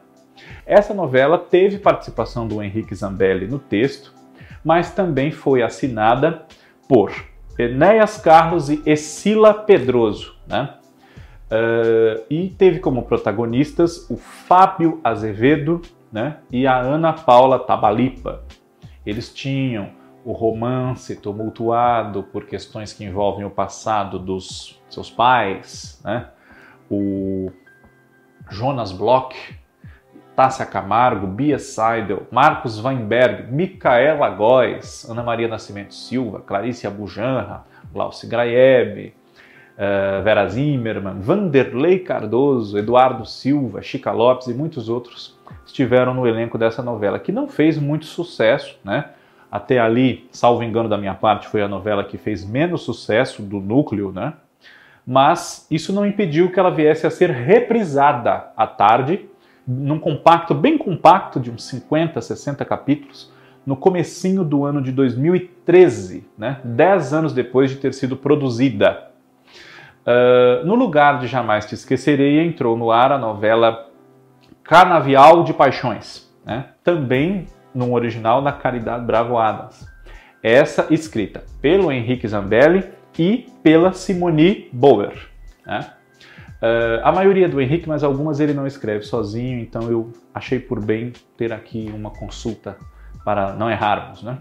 Essa 0.65 0.94
novela 0.94 1.38
teve 1.38 1.77
participação 1.77 2.48
do 2.48 2.62
Henrique 2.62 2.94
Zambelli 2.94 3.48
no 3.48 3.60
texto, 3.60 4.13
mas 4.63 4.92
também 4.92 5.32
foi 5.32 5.62
assinada 5.62 6.44
por 6.88 7.13
Enéas 7.58 8.18
Carlos 8.18 8.70
e 8.70 8.82
Escila 8.86 9.53
Pedroso. 9.53 10.36
Né? 10.48 10.74
Uh, 11.46 12.24
e 12.30 12.50
teve 12.50 12.80
como 12.80 13.03
protagonistas 13.03 14.10
o 14.10 14.18
Fábio 14.18 15.00
Azevedo 15.03 15.82
né? 16.12 16.38
e 16.51 16.68
a 16.68 16.77
Ana 16.77 17.13
Paula 17.13 17.60
Tabalipa. 17.60 18.44
Eles 19.06 19.34
tinham 19.34 19.89
o 20.25 20.32
romance 20.32 21.15
tumultuado 21.15 22.24
por 22.24 22.46
questões 22.46 22.94
que 22.94 23.03
envolvem 23.03 23.46
o 23.46 23.50
passado 23.50 24.18
dos 24.18 24.82
seus 24.89 25.10
pais, 25.10 26.01
né? 26.03 26.27
o 26.89 27.51
Jonas 28.50 28.92
Bloch, 28.92 29.36
Tássia 30.36 30.65
Camargo, 30.65 31.27
Bia 31.27 31.60
Seidel, 31.60 32.25
Marcos 32.32 32.84
Weinberg, 32.84 33.51
Micaela 33.51 34.30
Góes, 34.30 35.08
Ana 35.10 35.22
Maria 35.22 35.48
Nascimento 35.48 35.94
Silva, 35.94 36.39
Clarice 36.39 36.88
Abujanra, 36.88 37.65
Glauci 37.92 38.25
Graeb, 38.25 39.13
uh, 39.74 40.24
Vera 40.24 40.48
Zimmermann, 40.48 41.20
Vanderlei 41.20 42.00
Cardoso, 42.00 42.77
Eduardo 42.77 43.25
Silva, 43.25 43.82
Chica 43.82 44.12
Lopes 44.12 44.48
e 44.48 44.53
muitos 44.53 44.89
outros 44.89 45.38
estiveram 45.65 46.13
no 46.13 46.27
elenco 46.27 46.58
dessa 46.58 46.82
novela, 46.82 47.20
que 47.20 47.32
não 47.32 47.48
fez 47.48 47.77
muito 47.77 48.06
sucesso, 48.06 48.80
né? 48.84 49.10
Até 49.53 49.77
ali, 49.77 50.27
salvo 50.31 50.63
engano 50.63 50.89
da 50.89 50.98
minha 50.98 51.13
parte, 51.13 51.48
foi 51.48 51.62
a 51.62 51.67
novela 51.67 52.03
que 52.03 52.17
fez 52.17 52.43
menos 52.43 52.81
sucesso 52.81 53.43
do 53.43 53.60
núcleo, 53.60 54.12
né? 54.12 54.33
Mas 55.05 55.67
isso 55.69 55.93
não 55.93 56.07
impediu 56.07 56.51
que 56.51 56.60
ela 56.60 56.72
viesse 56.72 57.05
a 57.05 57.12
ser 57.12 57.29
reprisada 57.29 58.48
à 58.57 58.65
tarde, 58.65 59.29
num 59.67 60.00
compacto, 60.00 60.55
bem 60.55 60.75
compacto, 60.75 61.39
de 61.39 61.51
uns 61.51 61.65
50, 61.65 62.19
60 62.19 62.65
capítulos, 62.65 63.31
no 63.63 63.75
comecinho 63.75 64.43
do 64.43 64.65
ano 64.65 64.81
de 64.81 64.91
2013, 64.91 66.25
né? 66.36 66.60
Dez 66.63 67.13
anos 67.13 67.31
depois 67.31 67.69
de 67.69 67.75
ter 67.77 67.93
sido 67.93 68.17
produzida. 68.17 69.12
Uh, 70.01 70.65
no 70.65 70.74
lugar 70.74 71.19
de 71.19 71.27
Jamais 71.27 71.67
Te 71.67 71.75
Esquecerei, 71.75 72.39
entrou 72.39 72.75
no 72.75 72.89
ar 72.89 73.12
a 73.12 73.19
novela 73.19 73.88
Canavial 74.63 75.43
de 75.43 75.53
Paixões, 75.53 76.27
né? 76.43 76.69
também 76.83 77.45
num 77.74 77.94
original 77.94 78.42
da 78.42 78.51
Caridade 78.51 79.06
Bravo 79.06 79.38
Adams. 79.38 79.88
Essa 80.42 80.88
escrita 80.89 81.44
pelo 81.62 81.92
Henrique 81.92 82.27
Zambelli 82.27 82.84
e 83.18 83.48
pela 83.62 83.94
Simone 83.94 84.70
Bower. 84.74 85.13
Né? 85.65 85.86
Uh, 86.62 87.00
a 87.03 87.12
maioria 87.12 87.48
do 87.48 87.62
Henrique, 87.62 87.88
mas 87.88 88.03
algumas 88.03 88.39
ele 88.39 88.53
não 88.53 88.68
escreve 88.68 89.03
sozinho, 89.03 89.60
então 89.60 89.89
eu 89.89 90.12
achei 90.34 90.60
por 90.60 90.84
bem 90.84 91.13
ter 91.38 91.51
aqui 91.51 91.92
uma 91.94 92.10
consulta 92.10 92.77
para 93.24 93.53
não 93.53 93.70
errarmos. 93.70 94.24
Né? 94.24 94.38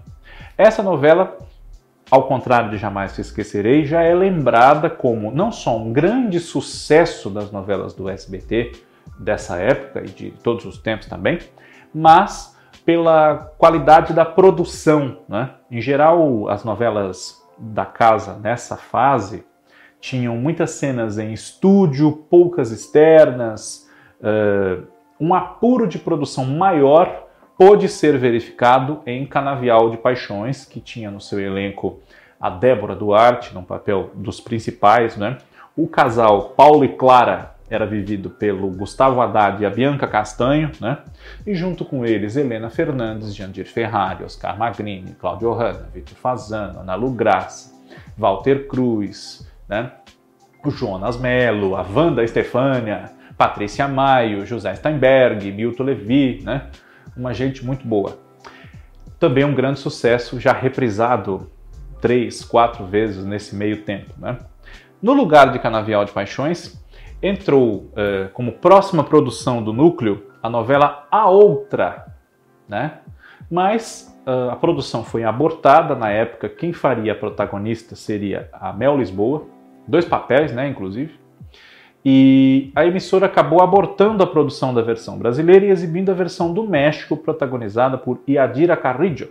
Essa 0.57 0.83
novela 0.83 1.37
ao 2.13 2.25
contrário 2.25 2.69
de 2.69 2.77
Jamais 2.77 3.15
Te 3.15 3.23
Esquecerei, 3.23 3.87
já 3.87 4.03
é 4.03 4.15
lembrada 4.15 4.91
como 4.91 5.31
não 5.31 5.51
só 5.51 5.79
um 5.79 5.95
grande 5.95 6.39
sucesso 6.41 7.31
das 7.31 7.51
novelas 7.51 7.95
do 7.95 8.07
SBT 8.07 8.73
dessa 9.19 9.57
época 9.57 10.03
e 10.05 10.09
de 10.09 10.31
todos 10.31 10.67
os 10.67 10.77
tempos 10.77 11.07
também, 11.07 11.39
mas 11.95 12.52
pela 12.85 13.53
qualidade 13.59 14.13
da 14.13 14.25
produção. 14.25 15.19
Né? 15.29 15.51
Em 15.71 15.81
geral, 15.81 16.49
as 16.49 16.65
novelas 16.65 17.43
da 17.59 17.85
casa 17.85 18.35
nessa 18.35 18.77
fase 18.77 19.45
tinham 20.01 20.37
muitas 20.37 20.73
cenas 20.73 21.19
em 21.19 21.33
estúdio, 21.33 22.25
poucas 22.29 22.73
externas, 22.73 23.89
uh, 24.21 24.85
um 25.21 25.33
apuro 25.33 25.87
de 25.87 25.99
produção 25.99 26.45
maior 26.45 27.29
pôde 27.57 27.89
ser 27.89 28.19
verificado 28.19 29.01
em 29.07 29.25
Canavial 29.25 29.91
de 29.91 29.97
Paixões, 29.97 30.65
que 30.65 30.81
tinha 30.81 31.11
no 31.11 31.21
seu 31.21 31.39
elenco 31.39 32.01
a 32.41 32.51
Débora 32.51 32.97
Duarte, 32.97 33.55
no 33.55 33.63
papel 33.63 34.11
dos 34.15 34.41
principais, 34.41 35.17
né? 35.17 35.39
O 35.77 35.87
casal 35.87 36.51
Paulo 36.57 36.85
e 36.85 36.89
Clara 36.89 37.55
era 37.75 37.87
vivido 37.87 38.29
pelo 38.29 38.69
Gustavo 38.69 39.21
Haddad 39.21 39.63
e 39.63 39.67
a 39.67 39.71
Bianca 39.71 40.07
Castanho, 40.07 40.71
né? 40.81 40.99
E 41.47 41.55
junto 41.55 41.85
com 41.85 42.05
eles, 42.05 42.37
Helena 42.37 42.69
Fernandes, 42.69 43.35
Jandir 43.35 43.67
Ferrari, 43.67 44.25
Oscar 44.25 44.59
Magrini, 44.59 45.15
Cláudio 45.19 45.53
Hanna, 45.53 45.89
Vitor 45.93 46.17
Fazano, 46.17 46.81
Ana 46.81 46.95
Lu 46.95 47.11
Graça, 47.13 47.73
Walter 48.17 48.67
Cruz, 48.67 49.49
né? 49.69 49.93
O 50.65 50.71
Jonas 50.71 51.17
Melo, 51.17 51.75
a 51.75 51.83
Wanda 51.83 52.23
Estefânia, 52.23 53.11
Patrícia 53.37 53.89
Maio, 53.89 54.45
José 54.45 54.75
Steinberg, 54.75 55.51
Milton 55.51 55.83
Levi, 55.85 56.43
né? 56.45 56.69
uma 57.17 57.33
gente 57.33 57.65
muito 57.65 57.87
boa. 57.87 58.19
Também 59.19 59.45
um 59.45 59.55
grande 59.55 59.79
sucesso, 59.79 60.39
já 60.39 60.53
reprisado 60.53 61.51
três, 62.01 62.45
quatro 62.45 62.85
vezes 62.85 63.25
nesse 63.25 63.55
meio 63.55 63.83
tempo. 63.83 64.13
Né? 64.19 64.39
No 65.01 65.13
lugar 65.13 65.53
de 65.53 65.59
Canavial 65.59 66.05
de 66.05 66.13
Paixões, 66.13 66.82
entrou 67.23 67.93
uh, 67.93 68.29
como 68.33 68.53
próxima 68.53 69.05
produção 69.05 69.63
do 69.63 69.73
núcleo 69.73 70.27
a 70.43 70.51
novela 70.51 71.07
A 71.11 71.29
Outra, 71.29 72.07
né? 72.69 72.99
mas 73.51 74.19
uh, 74.27 74.51
a 74.51 74.57
produção 74.57 75.05
foi 75.05 75.25
abortada 75.25 75.95
na 75.95 76.11
época. 76.11 76.49
Quem 76.49 76.73
faria 76.73 77.13
a 77.13 77.15
protagonista 77.15 77.95
seria 77.95 78.49
a 78.53 78.73
Mel 78.73 78.97
Lisboa, 78.97 79.45
dois 79.87 80.05
papéis, 80.05 80.53
né, 80.53 80.69
inclusive. 80.69 81.21
E 82.05 82.73
a 82.75 82.85
emissora 82.85 83.27
acabou 83.27 83.63
abortando 83.63 84.25
a 84.25 84.27
produção 84.27 84.75
da 84.75 84.83
versão 84.83 85.19
brasileira 85.19 85.67
e 85.67 85.71
exibindo 85.71 86.11
a 86.11 86.15
versão 86.15 86.53
do 86.53 86.67
México, 86.67 87.17
protagonizada 87.17 87.97
por 87.97 88.19
Yadira 88.29 88.77
Carrillo. 88.77 89.29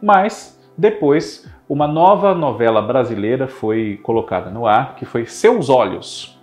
Mas 0.00 0.60
depois, 0.76 1.50
uma 1.68 1.88
nova 1.88 2.34
novela 2.34 2.82
brasileira 2.82 3.48
foi 3.48 3.98
colocada 4.02 4.50
no 4.50 4.66
ar, 4.66 4.96
que 4.96 5.04
foi 5.04 5.24
Seus 5.24 5.68
Olhos. 5.68 6.33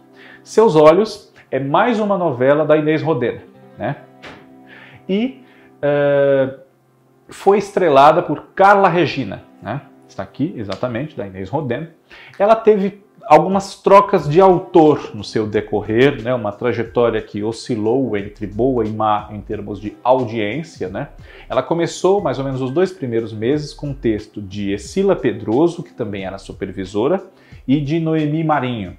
Seus 0.43 0.75
Olhos 0.75 1.31
é 1.51 1.60
mais 1.60 2.00
uma 2.00 2.17
novela 2.17 2.65
da 2.65 2.75
Inês 2.75 3.01
Rodena, 3.03 3.41
né? 3.77 3.98
E 5.07 5.43
uh, 5.77 6.60
foi 7.29 7.60
estrelada 7.60 8.24
por 8.24 8.48
Carla 8.55 8.89
Regina, 8.89 9.43
né? 9.62 9.81
Está 10.07 10.24
aqui, 10.24 10.53
exatamente, 10.57 11.15
da 11.15 11.27
Inês 11.27 11.48
Rodena. 11.48 11.91
Ela 12.39 12.55
teve 12.55 13.03
algumas 13.27 13.75
trocas 13.81 14.27
de 14.27 14.41
autor 14.41 15.12
no 15.13 15.24
seu 15.24 15.45
decorrer, 15.48 16.21
né, 16.21 16.33
uma 16.33 16.51
trajetória 16.51 17.21
que 17.21 17.43
oscilou 17.43 18.17
entre 18.17 18.48
boa 18.48 18.83
e 18.83 18.89
má 18.89 19.29
em 19.31 19.39
termos 19.39 19.79
de 19.79 19.95
audiência. 20.03 20.89
Né? 20.89 21.10
Ela 21.48 21.62
começou 21.62 22.19
mais 22.19 22.39
ou 22.39 22.43
menos 22.43 22.62
os 22.62 22.71
dois 22.71 22.91
primeiros 22.91 23.31
meses 23.31 23.74
com 23.74 23.89
um 23.89 23.93
texto 23.93 24.41
de 24.41 24.74
Escila 24.74 25.15
Pedroso, 25.15 25.83
que 25.83 25.93
também 25.93 26.25
era 26.25 26.38
supervisora, 26.38 27.24
e 27.67 27.79
de 27.79 28.00
Noemi 28.00 28.43
Marinho. 28.43 28.98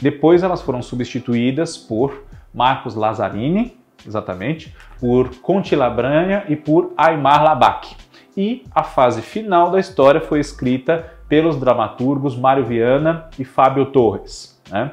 Depois 0.00 0.42
elas 0.42 0.62
foram 0.62 0.82
substituídas 0.82 1.76
por 1.76 2.24
Marcos 2.54 2.94
Lazzarini, 2.94 3.76
exatamente, 4.06 4.74
por 5.00 5.34
Conti 5.40 5.74
Labranha 5.74 6.44
e 6.48 6.56
por 6.56 6.92
Aymar 6.96 7.42
Labac. 7.42 7.96
E 8.36 8.64
a 8.74 8.84
fase 8.84 9.22
final 9.22 9.70
da 9.70 9.80
história 9.80 10.20
foi 10.20 10.38
escrita 10.38 11.12
pelos 11.28 11.58
dramaturgos 11.58 12.36
Mário 12.36 12.64
Viana 12.64 13.28
e 13.38 13.44
Fábio 13.44 13.86
Torres. 13.86 14.60
Né? 14.70 14.92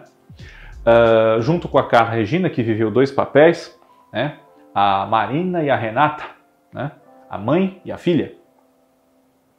uh, 0.86 1.42
junto 1.42 1.68
com 1.68 1.78
a 1.78 1.88
Carla 1.88 2.12
Regina, 2.12 2.50
que 2.50 2.62
viveu 2.62 2.92
dois 2.92 3.12
papéis, 3.12 3.78
né? 4.14 4.38
a 4.74 5.06
Marina 5.06 5.64
e 5.64 5.70
a 5.70 5.76
Renata, 5.76 6.26
né? 6.72 6.92
a 7.30 7.38
mãe 7.38 7.82
e 7.84 7.92
a 7.92 7.98
filha. 7.98 8.34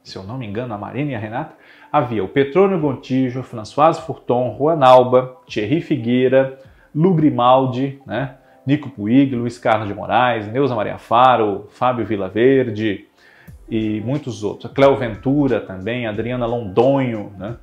Se 0.03 0.17
eu 0.17 0.23
não 0.23 0.37
me 0.37 0.47
engano, 0.47 0.73
a 0.73 0.77
Marina 0.77 1.11
e 1.11 1.15
a 1.15 1.19
Renata. 1.19 1.53
Havia 1.91 2.23
o 2.23 2.27
Petrônio 2.27 2.79
Gontijo, 2.79 3.43
Françoise 3.43 4.01
Furton, 4.01 4.55
Juan 4.57 4.83
Alba, 4.83 5.37
Thierry 5.47 5.81
Figueira, 5.81 6.59
Lu 6.93 7.13
Grimaldi, 7.13 8.01
né? 8.05 8.35
Nico 8.65 8.89
Puig, 8.89 9.33
Luiz 9.33 9.57
Carlos 9.57 9.87
de 9.87 9.93
Moraes, 9.93 10.51
Neuza 10.51 10.75
Maria 10.75 10.97
Faro, 10.97 11.67
Fábio 11.69 12.05
Vilaverde 12.05 13.05
e 13.69 14.01
muitos 14.01 14.43
outros. 14.43 14.71
Cléo 14.73 14.97
Ventura 14.97 15.61
também, 15.61 16.05
Adriana 16.05 16.45
Londonho, 16.45 17.31
né? 17.37 17.55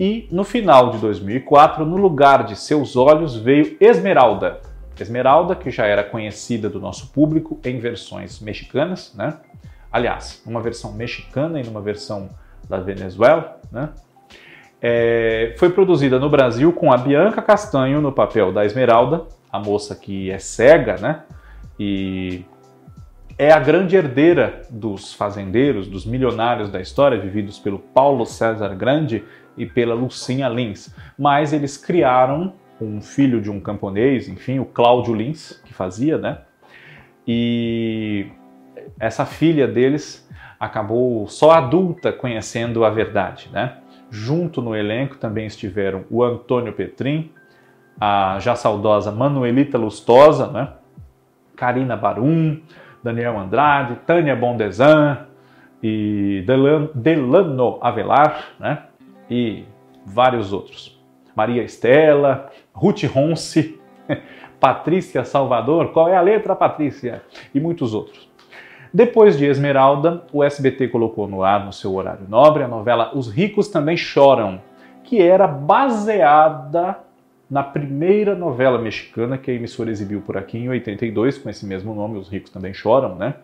E 0.00 0.26
no 0.30 0.44
final 0.44 0.90
de 0.90 0.98
2004, 0.98 1.84
no 1.84 1.96
lugar 1.96 2.44
de 2.44 2.56
seus 2.56 2.96
olhos 2.96 3.36
veio 3.36 3.76
Esmeralda. 3.80 4.60
Esmeralda, 4.98 5.54
que 5.54 5.70
já 5.70 5.84
era 5.84 6.02
conhecida 6.02 6.70
do 6.70 6.80
nosso 6.80 7.12
público 7.12 7.60
em 7.64 7.78
versões 7.78 8.40
mexicanas, 8.40 9.14
né? 9.14 9.38
Aliás, 9.92 10.42
uma 10.46 10.60
versão 10.60 10.92
mexicana 10.92 11.60
e 11.60 11.64
numa 11.64 11.80
versão 11.80 12.28
da 12.68 12.78
Venezuela, 12.78 13.60
né? 13.70 13.90
É, 14.80 15.54
foi 15.58 15.70
produzida 15.70 16.18
no 16.18 16.28
Brasil 16.28 16.72
com 16.72 16.92
a 16.92 16.98
Bianca 16.98 17.40
Castanho 17.40 18.00
no 18.00 18.12
papel 18.12 18.52
da 18.52 18.64
Esmeralda, 18.64 19.24
a 19.50 19.58
moça 19.58 19.94
que 19.94 20.30
é 20.30 20.38
cega, 20.38 20.96
né? 20.96 21.22
E 21.78 22.44
é 23.38 23.50
a 23.50 23.58
grande 23.58 23.96
herdeira 23.96 24.62
dos 24.70 25.12
fazendeiros, 25.12 25.88
dos 25.88 26.06
milionários 26.06 26.70
da 26.70 26.80
história, 26.80 27.18
vividos 27.18 27.58
pelo 27.58 27.78
Paulo 27.78 28.24
César 28.24 28.74
Grande 28.74 29.24
e 29.56 29.66
pela 29.66 29.94
Lucinha 29.94 30.48
Lins. 30.48 30.94
Mas 31.18 31.52
eles 31.52 31.76
criaram 31.76 32.52
um 32.80 33.00
filho 33.00 33.40
de 33.40 33.50
um 33.50 33.60
camponês, 33.60 34.28
enfim, 34.28 34.58
o 34.58 34.64
Cláudio 34.64 35.14
Lins, 35.14 35.60
que 35.64 35.72
fazia, 35.72 36.18
né? 36.18 36.38
E 37.26 38.26
essa 39.00 39.26
filha 39.26 39.66
deles 39.66 40.26
acabou 40.58 41.26
só 41.28 41.52
adulta 41.52 42.12
conhecendo 42.12 42.84
a 42.84 42.90
verdade, 42.90 43.48
né? 43.52 43.78
Junto 44.10 44.62
no 44.62 44.74
elenco 44.74 45.16
também 45.16 45.46
estiveram 45.46 46.04
o 46.10 46.22
Antônio 46.22 46.72
Petrin, 46.72 47.30
a 48.00 48.38
já 48.40 48.54
saudosa 48.54 49.10
Manuelita 49.10 49.76
Lustosa, 49.78 50.48
né? 50.48 50.68
Karina 51.56 51.96
Barum, 51.96 52.60
Daniel 53.02 53.38
Andrade, 53.38 53.96
Tânia 54.06 54.36
Bondesan 54.36 55.26
e 55.82 56.44
Delano 56.94 57.78
Avelar, 57.80 58.44
né? 58.58 58.84
E 59.30 59.64
vários 60.04 60.52
outros. 60.52 60.96
Maria 61.34 61.62
Estela, 61.62 62.50
Ruth 62.72 63.04
Ronce, 63.04 63.78
Patrícia 64.60 65.24
Salvador, 65.24 65.92
qual 65.92 66.08
é 66.08 66.16
a 66.16 66.20
letra, 66.20 66.56
Patrícia? 66.56 67.22
E 67.54 67.60
muitos 67.60 67.92
outros. 67.92 68.25
Depois 68.96 69.36
de 69.36 69.44
Esmeralda, 69.44 70.22
o 70.32 70.42
SBT 70.42 70.88
colocou 70.88 71.28
no 71.28 71.42
ar, 71.42 71.66
no 71.66 71.70
seu 71.70 71.94
horário 71.94 72.26
nobre, 72.26 72.62
a 72.62 72.66
novela 72.66 73.14
Os 73.14 73.30
Ricos 73.30 73.68
Também 73.68 73.94
Choram, 73.94 74.58
que 75.04 75.20
era 75.20 75.46
baseada 75.46 76.96
na 77.50 77.62
primeira 77.62 78.34
novela 78.34 78.78
mexicana 78.78 79.36
que 79.36 79.50
a 79.50 79.54
emissora 79.54 79.90
exibiu 79.90 80.22
por 80.22 80.38
aqui 80.38 80.56
em 80.56 80.70
82, 80.70 81.36
com 81.36 81.50
esse 81.50 81.66
mesmo 81.66 81.94
nome, 81.94 82.16
Os 82.16 82.30
Ricos 82.30 82.50
Também 82.50 82.72
Choram, 82.72 83.16
né? 83.16 83.34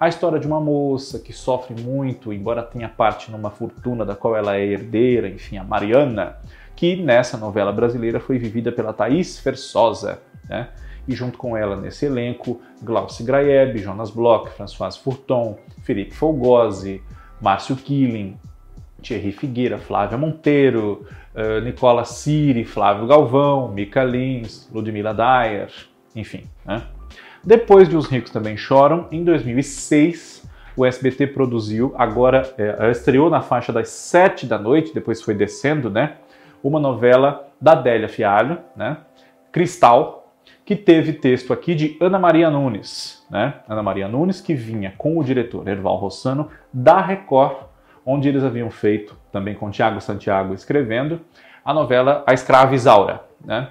A 0.00 0.08
história 0.08 0.40
de 0.40 0.46
uma 0.46 0.58
moça 0.58 1.18
que 1.18 1.34
sofre 1.34 1.78
muito, 1.78 2.32
embora 2.32 2.62
tenha 2.62 2.88
parte 2.88 3.30
numa 3.30 3.50
fortuna 3.50 4.06
da 4.06 4.16
qual 4.16 4.34
ela 4.34 4.56
é 4.56 4.64
herdeira, 4.64 5.28
enfim, 5.28 5.58
a 5.58 5.62
Mariana, 5.62 6.38
que 6.74 6.96
nessa 6.96 7.36
novela 7.36 7.70
brasileira 7.70 8.18
foi 8.18 8.38
vivida 8.38 8.72
pela 8.72 8.94
Thaís 8.94 9.38
Versosa, 9.44 10.22
né? 10.48 10.68
E 11.06 11.14
junto 11.14 11.36
com 11.36 11.56
ela 11.56 11.76
nesse 11.76 12.06
elenco, 12.06 12.60
Glauci 12.82 13.24
Graeb, 13.24 13.78
Jonas 13.78 14.10
Bloch, 14.10 14.50
François 14.50 14.96
Furton, 14.96 15.58
Felipe 15.82 16.14
Folgose, 16.14 17.02
Márcio 17.40 17.74
Killing, 17.74 18.36
Thierry 19.02 19.32
Figueira, 19.32 19.78
Flávia 19.78 20.16
Monteiro, 20.16 21.04
uh, 21.34 21.60
Nicola 21.62 22.04
Siri, 22.04 22.64
Flávio 22.64 23.06
Galvão, 23.06 23.68
Mica 23.68 24.04
Lins, 24.04 24.70
Ludmila 24.72 25.12
Dyer, 25.12 25.70
enfim. 26.14 26.44
Né? 26.64 26.82
Depois 27.44 27.88
de 27.88 27.96
Os 27.96 28.06
Ricos 28.06 28.30
Também 28.30 28.56
Choram, 28.56 29.08
em 29.10 29.24
2006, 29.24 30.48
o 30.76 30.86
SBT 30.86 31.26
produziu, 31.28 31.92
agora 31.98 32.54
é, 32.56 32.90
estreou 32.90 33.28
na 33.28 33.42
faixa 33.42 33.72
das 33.72 33.88
7 33.88 34.46
da 34.46 34.58
noite, 34.58 34.94
depois 34.94 35.20
foi 35.20 35.34
descendo, 35.34 35.90
né? 35.90 36.16
Uma 36.62 36.78
novela 36.78 37.48
da 37.60 37.72
Adélia 37.72 38.08
Fialho, 38.08 38.58
né? 38.76 38.98
Cristal, 39.50 40.21
que 40.64 40.76
teve 40.76 41.12
texto 41.12 41.52
aqui 41.52 41.74
de 41.74 41.96
Ana 42.00 42.18
Maria 42.18 42.50
Nunes, 42.50 43.26
né? 43.30 43.54
Ana 43.68 43.82
Maria 43.82 44.08
Nunes, 44.08 44.40
que 44.40 44.54
vinha 44.54 44.94
com 44.96 45.18
o 45.18 45.24
diretor 45.24 45.66
Erval 45.66 45.96
Rossano 45.96 46.48
da 46.72 47.00
Record 47.00 47.72
onde 48.04 48.28
eles 48.28 48.42
haviam 48.42 48.70
feito, 48.70 49.16
também 49.30 49.54
com 49.54 49.70
Tiago 49.70 50.00
Santiago 50.00 50.54
escrevendo, 50.54 51.20
a 51.64 51.72
novela 51.72 52.24
A 52.26 52.34
Escrava 52.34 52.74
Isaura. 52.74 53.22
Né? 53.44 53.68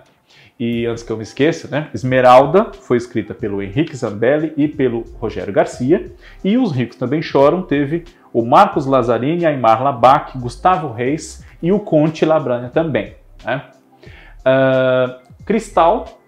E 0.60 0.86
antes 0.86 1.04
que 1.04 1.12
eu 1.12 1.18
me 1.18 1.24
esqueça, 1.24 1.68
né, 1.68 1.90
Esmeralda 1.94 2.72
foi 2.72 2.98
escrita 2.98 3.34
pelo 3.34 3.62
Henrique 3.62 3.96
Zambelli 3.96 4.54
e 4.56 4.68
pelo 4.68 5.04
Rogério 5.20 5.52
Garcia, 5.52 6.12
e 6.44 6.58
Os 6.58 6.72
Ricos 6.72 6.98
Também 6.98 7.22
Choram 7.22 7.62
teve 7.62 8.06
o 8.32 8.46
Marcos 8.46 8.86
Lazzarini, 8.86 9.46
Aymar 9.46 9.84
Labac, 9.84 10.38
Gustavo 10.38 10.92
Reis 10.92 11.46
e 11.62 11.72
o 11.72 11.80
Conte 11.80 12.24
Labranha 12.26 12.70
também. 12.70 13.16
Né? 13.44 13.62
Uh, 14.40 15.44
Cristal 15.46 16.21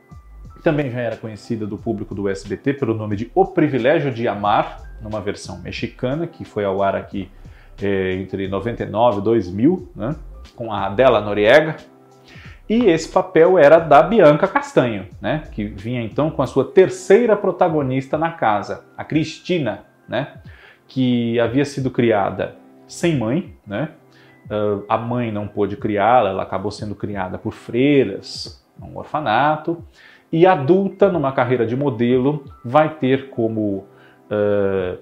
também 0.63 0.89
já 0.89 1.01
era 1.01 1.17
conhecida 1.17 1.67
do 1.67 1.77
público 1.77 2.15
do 2.15 2.29
SBT 2.29 2.75
pelo 2.75 2.93
nome 2.93 3.17
de 3.17 3.31
O 3.35 3.45
Privilégio 3.45 4.11
de 4.11 4.27
Amar, 4.27 4.81
numa 5.01 5.19
versão 5.19 5.59
mexicana, 5.59 6.25
que 6.25 6.45
foi 6.45 6.63
ao 6.63 6.81
ar 6.81 6.95
aqui 6.95 7.29
é, 7.81 8.13
entre 8.13 8.47
99 8.47 9.19
e 9.19 9.21
2000, 9.21 9.91
né, 9.93 10.15
com 10.55 10.71
a 10.71 10.85
Adela 10.85 11.19
Noriega. 11.19 11.75
E 12.69 12.85
esse 12.85 13.09
papel 13.09 13.59
era 13.59 13.77
da 13.77 14.01
Bianca 14.01 14.47
Castanho, 14.47 15.07
né, 15.21 15.43
que 15.51 15.65
vinha 15.65 16.01
então 16.01 16.31
com 16.31 16.41
a 16.41 16.47
sua 16.47 16.63
terceira 16.63 17.35
protagonista 17.35 18.17
na 18.17 18.31
casa, 18.31 18.85
a 18.97 19.03
Cristina, 19.03 19.83
né, 20.07 20.35
que 20.87 21.37
havia 21.41 21.65
sido 21.65 21.91
criada 21.91 22.55
sem 22.87 23.17
mãe, 23.17 23.53
né, 23.67 23.89
uh, 24.45 24.85
a 24.87 24.97
mãe 24.97 25.29
não 25.29 25.45
pôde 25.45 25.75
criá-la, 25.75 26.29
ela 26.29 26.43
acabou 26.43 26.71
sendo 26.71 26.95
criada 26.95 27.37
por 27.37 27.51
freiras, 27.51 28.63
num 28.79 28.97
orfanato, 28.97 29.83
e 30.33 30.47
adulta, 30.47 31.11
numa 31.11 31.31
carreira 31.31 31.63
de 31.63 31.77
modelo, 31.77 32.43
vai 32.65 32.95
ter 32.95 33.29
como 33.29 33.85
uh, 34.31 34.97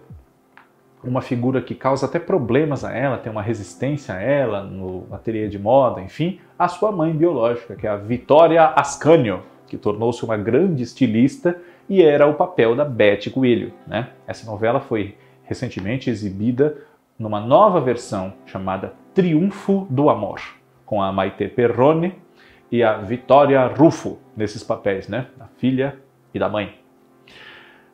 uma 1.01 1.21
figura 1.21 1.61
que 1.61 1.73
causa 1.73 2.05
até 2.05 2.19
problemas 2.19 2.83
a 2.83 2.91
ela, 2.91 3.17
tem 3.17 3.31
uma 3.31 3.41
resistência 3.41 4.13
a 4.13 4.19
ela 4.19 4.61
no 4.61 5.07
ateliê 5.09 5.47
de 5.47 5.57
moda, 5.57 6.01
enfim, 6.01 6.41
a 6.59 6.67
sua 6.67 6.91
mãe 6.91 7.13
biológica, 7.13 7.77
que 7.77 7.87
é 7.87 7.89
a 7.89 7.95
Vitória 7.95 8.61
Ascanio, 8.75 9.43
que 9.67 9.77
tornou-se 9.77 10.21
uma 10.25 10.35
grande 10.35 10.83
estilista 10.83 11.57
e 11.87 12.03
era 12.03 12.27
o 12.27 12.33
papel 12.33 12.75
da 12.75 12.83
Betty 12.83 13.29
Coelho. 13.29 13.71
Né? 13.87 14.09
Essa 14.27 14.45
novela 14.51 14.81
foi 14.81 15.15
recentemente 15.45 16.09
exibida 16.09 16.75
numa 17.17 17.39
nova 17.39 17.79
versão 17.79 18.33
chamada 18.45 18.95
Triunfo 19.13 19.87
do 19.89 20.09
Amor, 20.09 20.41
com 20.85 21.01
a 21.01 21.09
Maite 21.09 21.47
Perrone 21.47 22.15
e 22.71 22.81
a 22.81 22.97
Vitória 22.97 23.65
Rufo 23.67 24.17
nesses 24.36 24.63
papéis, 24.63 25.07
né? 25.07 25.27
da 25.38 25.47
filha 25.57 25.97
e 26.34 26.39
da 26.39 26.47
mãe. 26.47 26.75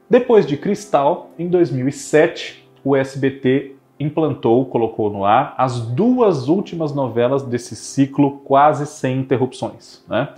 Depois 0.09 0.45
de 0.45 0.55
Cristal, 0.55 1.31
em 1.37 1.49
2007, 1.49 2.69
o 2.83 2.95
SBT 2.95 3.75
implantou, 3.99 4.65
colocou 4.65 5.09
no 5.09 5.25
ar 5.25 5.55
as 5.57 5.81
duas 5.81 6.47
últimas 6.47 6.93
novelas 6.93 7.43
desse 7.43 7.75
ciclo 7.75 8.39
quase 8.39 8.85
sem 8.85 9.19
interrupções. 9.19 10.03
Né? 10.07 10.29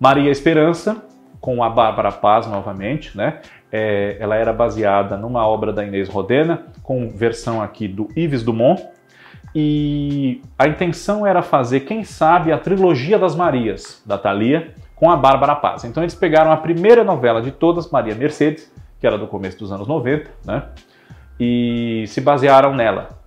Maria 0.00 0.30
Esperança, 0.30 1.04
com 1.40 1.62
a 1.62 1.68
Bárbara 1.68 2.10
Paz 2.10 2.46
novamente, 2.46 3.14
né? 3.16 3.40
É, 3.70 4.16
ela 4.18 4.36
era 4.36 4.52
baseada 4.52 5.16
numa 5.16 5.46
obra 5.46 5.72
da 5.72 5.84
Inês 5.84 6.08
Rodena, 6.08 6.66
com 6.82 7.10
versão 7.10 7.60
aqui 7.60 7.86
do 7.86 8.08
Yves 8.16 8.42
Dumont, 8.42 8.82
e 9.54 10.42
a 10.58 10.66
intenção 10.66 11.26
era 11.26 11.40
fazer, 11.40 11.80
quem 11.80 12.02
sabe, 12.02 12.50
a 12.50 12.58
trilogia 12.58 13.18
das 13.18 13.36
Marias, 13.36 14.02
da 14.04 14.18
Thalia, 14.18 14.74
com 14.96 15.10
a 15.10 15.16
Bárbara 15.16 15.54
Paz. 15.54 15.84
Então 15.84 16.02
eles 16.02 16.14
pegaram 16.14 16.50
a 16.50 16.56
primeira 16.56 17.04
novela 17.04 17.40
de 17.40 17.52
todas, 17.52 17.88
Maria 17.90 18.14
Mercedes, 18.14 18.72
que 18.98 19.06
era 19.06 19.16
do 19.16 19.26
começo 19.26 19.58
dos 19.58 19.70
anos 19.70 19.86
90, 19.86 20.30
né? 20.44 20.64
e 21.38 22.04
se 22.08 22.20
basearam 22.20 22.74
nela. 22.74 23.22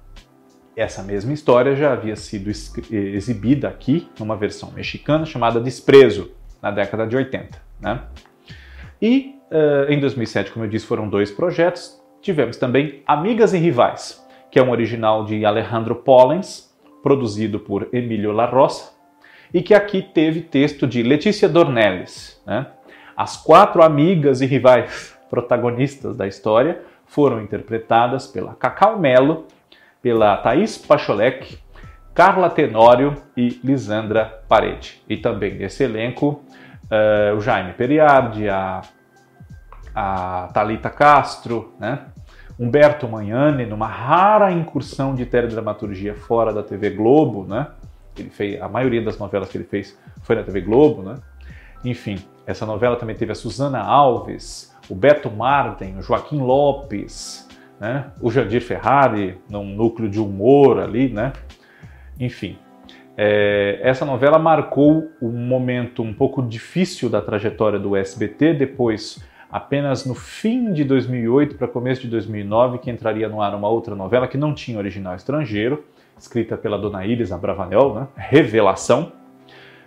Essa 0.76 1.02
mesma 1.02 1.34
história 1.34 1.76
já 1.76 1.94
havia 1.94 2.16
sido 2.16 2.52
exibida 2.92 3.68
aqui 3.68 4.08
numa 4.20 4.36
versão 4.36 4.72
mexicana 4.72 5.26
chamada 5.26 5.60
Desprezo, 5.60 6.32
na 6.62 6.72
década 6.72 7.08
de 7.08 7.16
80. 7.16 7.60
Né? 7.80 8.02
E 9.02 9.36
uh, 9.52 9.92
em 9.92 10.00
2007, 10.00 10.52
como 10.52 10.66
eu 10.66 10.70
disse, 10.70 10.86
foram 10.86 11.10
dois 11.10 11.32
projetos. 11.32 12.00
Tivemos 12.22 12.58
também 12.58 13.02
Amigas 13.08 13.54
e 13.54 13.58
Rivais, 13.58 14.24
que 14.58 14.62
é 14.62 14.64
um 14.64 14.72
original 14.72 15.24
de 15.24 15.46
Alejandro 15.46 15.98
Pollens, 15.98 16.76
produzido 17.04 17.60
por 17.60 17.90
Emílio 17.94 18.32
La 18.32 18.52
e 19.54 19.62
que 19.62 19.76
aqui 19.76 20.02
teve 20.02 20.42
texto 20.42 20.88
de 20.88 21.04
Letícia 21.04 21.48
Dornelles. 21.48 22.42
Né? 22.44 22.66
As 23.16 23.38
quatro 23.38 23.84
amigas 23.84 24.42
e 24.42 24.48
rivais 24.48 25.16
protagonistas 25.30 26.18
da 26.18 26.26
história 26.26 26.82
foram 27.06 27.40
interpretadas 27.40 28.26
pela 28.26 28.56
Cacau 28.56 28.98
Melo, 28.98 29.46
pela 30.02 30.36
Thaís 30.38 30.76
Pacholek, 30.76 31.60
Carla 32.16 32.50
Tenório 32.50 33.14
e 33.38 33.60
Lisandra 33.64 34.42
Parede. 34.50 35.04
E 35.08 35.18
também 35.18 35.54
nesse 35.54 35.84
elenco, 35.84 36.42
uh, 36.86 37.38
o 37.38 37.42
Jaime 37.42 37.74
Periardi, 37.74 38.50
a, 38.50 38.82
a 39.94 40.50
Talita 40.52 40.90
Castro, 40.90 41.76
né? 41.80 42.08
Humberto 42.60 43.08
Magnani, 43.08 43.66
numa 43.66 43.88
rara 43.88 44.52
incursão 44.52 45.14
de 45.14 45.26
teledramaturgia 45.26 46.16
fora 46.16 46.52
da 46.52 46.64
TV 46.64 46.90
Globo, 46.90 47.46
né? 47.46 47.68
Ele 48.18 48.30
fez, 48.30 48.60
a 48.62 48.68
maioria 48.68 49.02
das 49.02 49.18
novelas 49.18 49.50
que 49.50 49.58
ele 49.58 49.64
fez 49.64 49.98
foi 50.24 50.36
na 50.36 50.44
TV 50.44 50.62
Globo, 50.62 51.04
né? 51.04 51.16
Enfim, 51.86 52.18
essa 52.48 52.66
novela 52.66 52.96
também 52.96 53.16
teve 53.16 53.32
a 53.32 53.36
Suzana 53.36 53.80
Alves, 53.80 54.76
o 54.90 54.96
Beto 54.96 55.30
Marten, 55.30 55.98
o 55.98 56.02
Joaquim 56.02 56.40
Lopes, 56.40 57.48
né? 57.80 58.06
o 58.20 58.32
Jandir 58.32 58.62
Ferrari, 58.62 59.38
num 59.50 59.66
núcleo 59.66 60.10
de 60.10 60.20
humor 60.20 60.80
ali, 60.80 61.10
né? 61.10 61.34
Enfim, 62.20 62.58
é, 63.16 63.80
essa 63.82 64.06
novela 64.06 64.40
marcou 64.40 65.10
um 65.22 65.32
momento 65.32 66.02
um 66.02 66.14
pouco 66.14 66.42
difícil 66.42 67.10
da 67.10 67.22
trajetória 67.22 67.78
do 67.80 67.96
SBT, 67.96 68.54
depois 68.54 69.24
apenas 69.52 70.06
no 70.06 70.14
fim 70.14 70.74
de 70.74 70.84
2008 70.84 71.56
para 71.56 71.68
começo 71.68 72.02
de 72.02 72.08
2009 72.08 72.80
que 72.80 72.92
entraria 72.92 73.30
no 73.30 73.42
ar 73.42 73.56
uma 73.56 73.70
outra 73.70 73.96
novela 73.96 74.28
que 74.28 74.38
não 74.38 74.54
tinha 74.54 74.78
original 74.78 75.16
estrangeiro, 75.16 75.84
escrita 76.18 76.58
pela 76.58 76.78
dona 76.78 77.06
Iris 77.06 77.32
Abravanel, 77.32 77.94
né? 77.94 78.08
Revelação. 78.16 79.12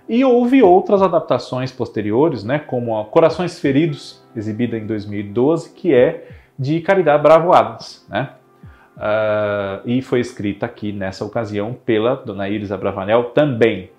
E 0.08 0.24
houve 0.24 0.62
outras 0.62 1.02
adaptações 1.02 1.70
posteriores, 1.70 2.42
né, 2.42 2.58
como 2.58 2.98
a 2.98 3.04
Corações 3.04 3.60
Feridos, 3.60 4.20
exibida 4.34 4.76
em 4.76 4.84
2012, 4.84 5.72
que 5.72 5.94
é 5.94 6.28
de 6.58 6.80
Caridade 6.80 7.22
Bravo 7.22 7.52
Adams, 7.52 8.04
né? 8.08 8.30
Uh, 8.96 9.80
e 9.86 10.02
foi 10.02 10.20
escrita 10.20 10.66
aqui 10.66 10.92
nessa 10.92 11.24
ocasião 11.24 11.72
pela 11.72 12.16
dona 12.16 12.48
Iris 12.48 12.70
Abravanel 12.70 13.30
também. 13.30 13.90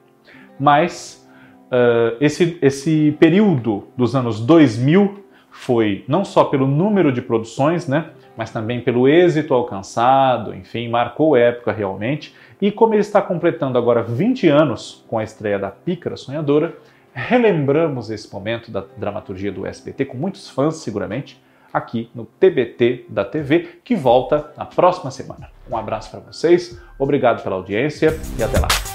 Mas 0.60 1.28
uh, 1.72 2.18
esse, 2.20 2.60
esse 2.62 3.16
período 3.20 3.88
dos 3.98 4.16
anos 4.16 4.40
2000 4.40 5.22
foi 5.62 6.04
não 6.08 6.26
só 6.26 6.46
pelo 6.46 6.66
número 6.66 7.12
de 7.12 7.22
produções, 7.22 7.88
né, 7.88 8.10
mas 8.36 8.50
também 8.50 8.82
pelo 8.82 9.08
êxito 9.08 9.54
alcançado, 9.54 10.56
enfim, 10.56 10.90
marcou 10.90 11.38
época 11.38 11.72
realmente. 11.72 12.36
E 12.60 12.72
como 12.72 12.96
ele 12.96 13.02
está 13.02 13.22
completando 13.22 13.78
agora 13.78 14.02
20 14.02 14.48
anos 14.48 15.06
com 15.08 15.20
a 15.20 15.24
estreia 15.24 15.60
da 15.60 15.70
Pícara 15.70 16.18
Sonhadora, 16.18 16.76
relembramos 17.14 18.10
esse 18.10 18.32
momento 18.34 18.72
da 18.72 18.84
dramaturgia 18.98 19.52
do 19.52 19.64
SBT 19.64 20.06
com 20.06 20.18
muitos 20.18 20.50
fãs 20.50 20.78
seguramente 20.78 21.40
aqui 21.72 22.10
no 22.16 22.26
TBT 22.26 23.06
da 23.08 23.24
TV, 23.24 23.82
que 23.84 23.96
volta 23.96 24.52
na 24.58 24.66
próxima 24.66 25.12
semana. 25.12 25.50
Um 25.70 25.78
abraço 25.78 26.10
para 26.10 26.22
vocês, 26.22 26.82
obrigado 26.98 27.44
pela 27.44 27.56
audiência 27.56 28.20
e 28.38 28.42
até 28.42 28.60
lá. 28.60 28.91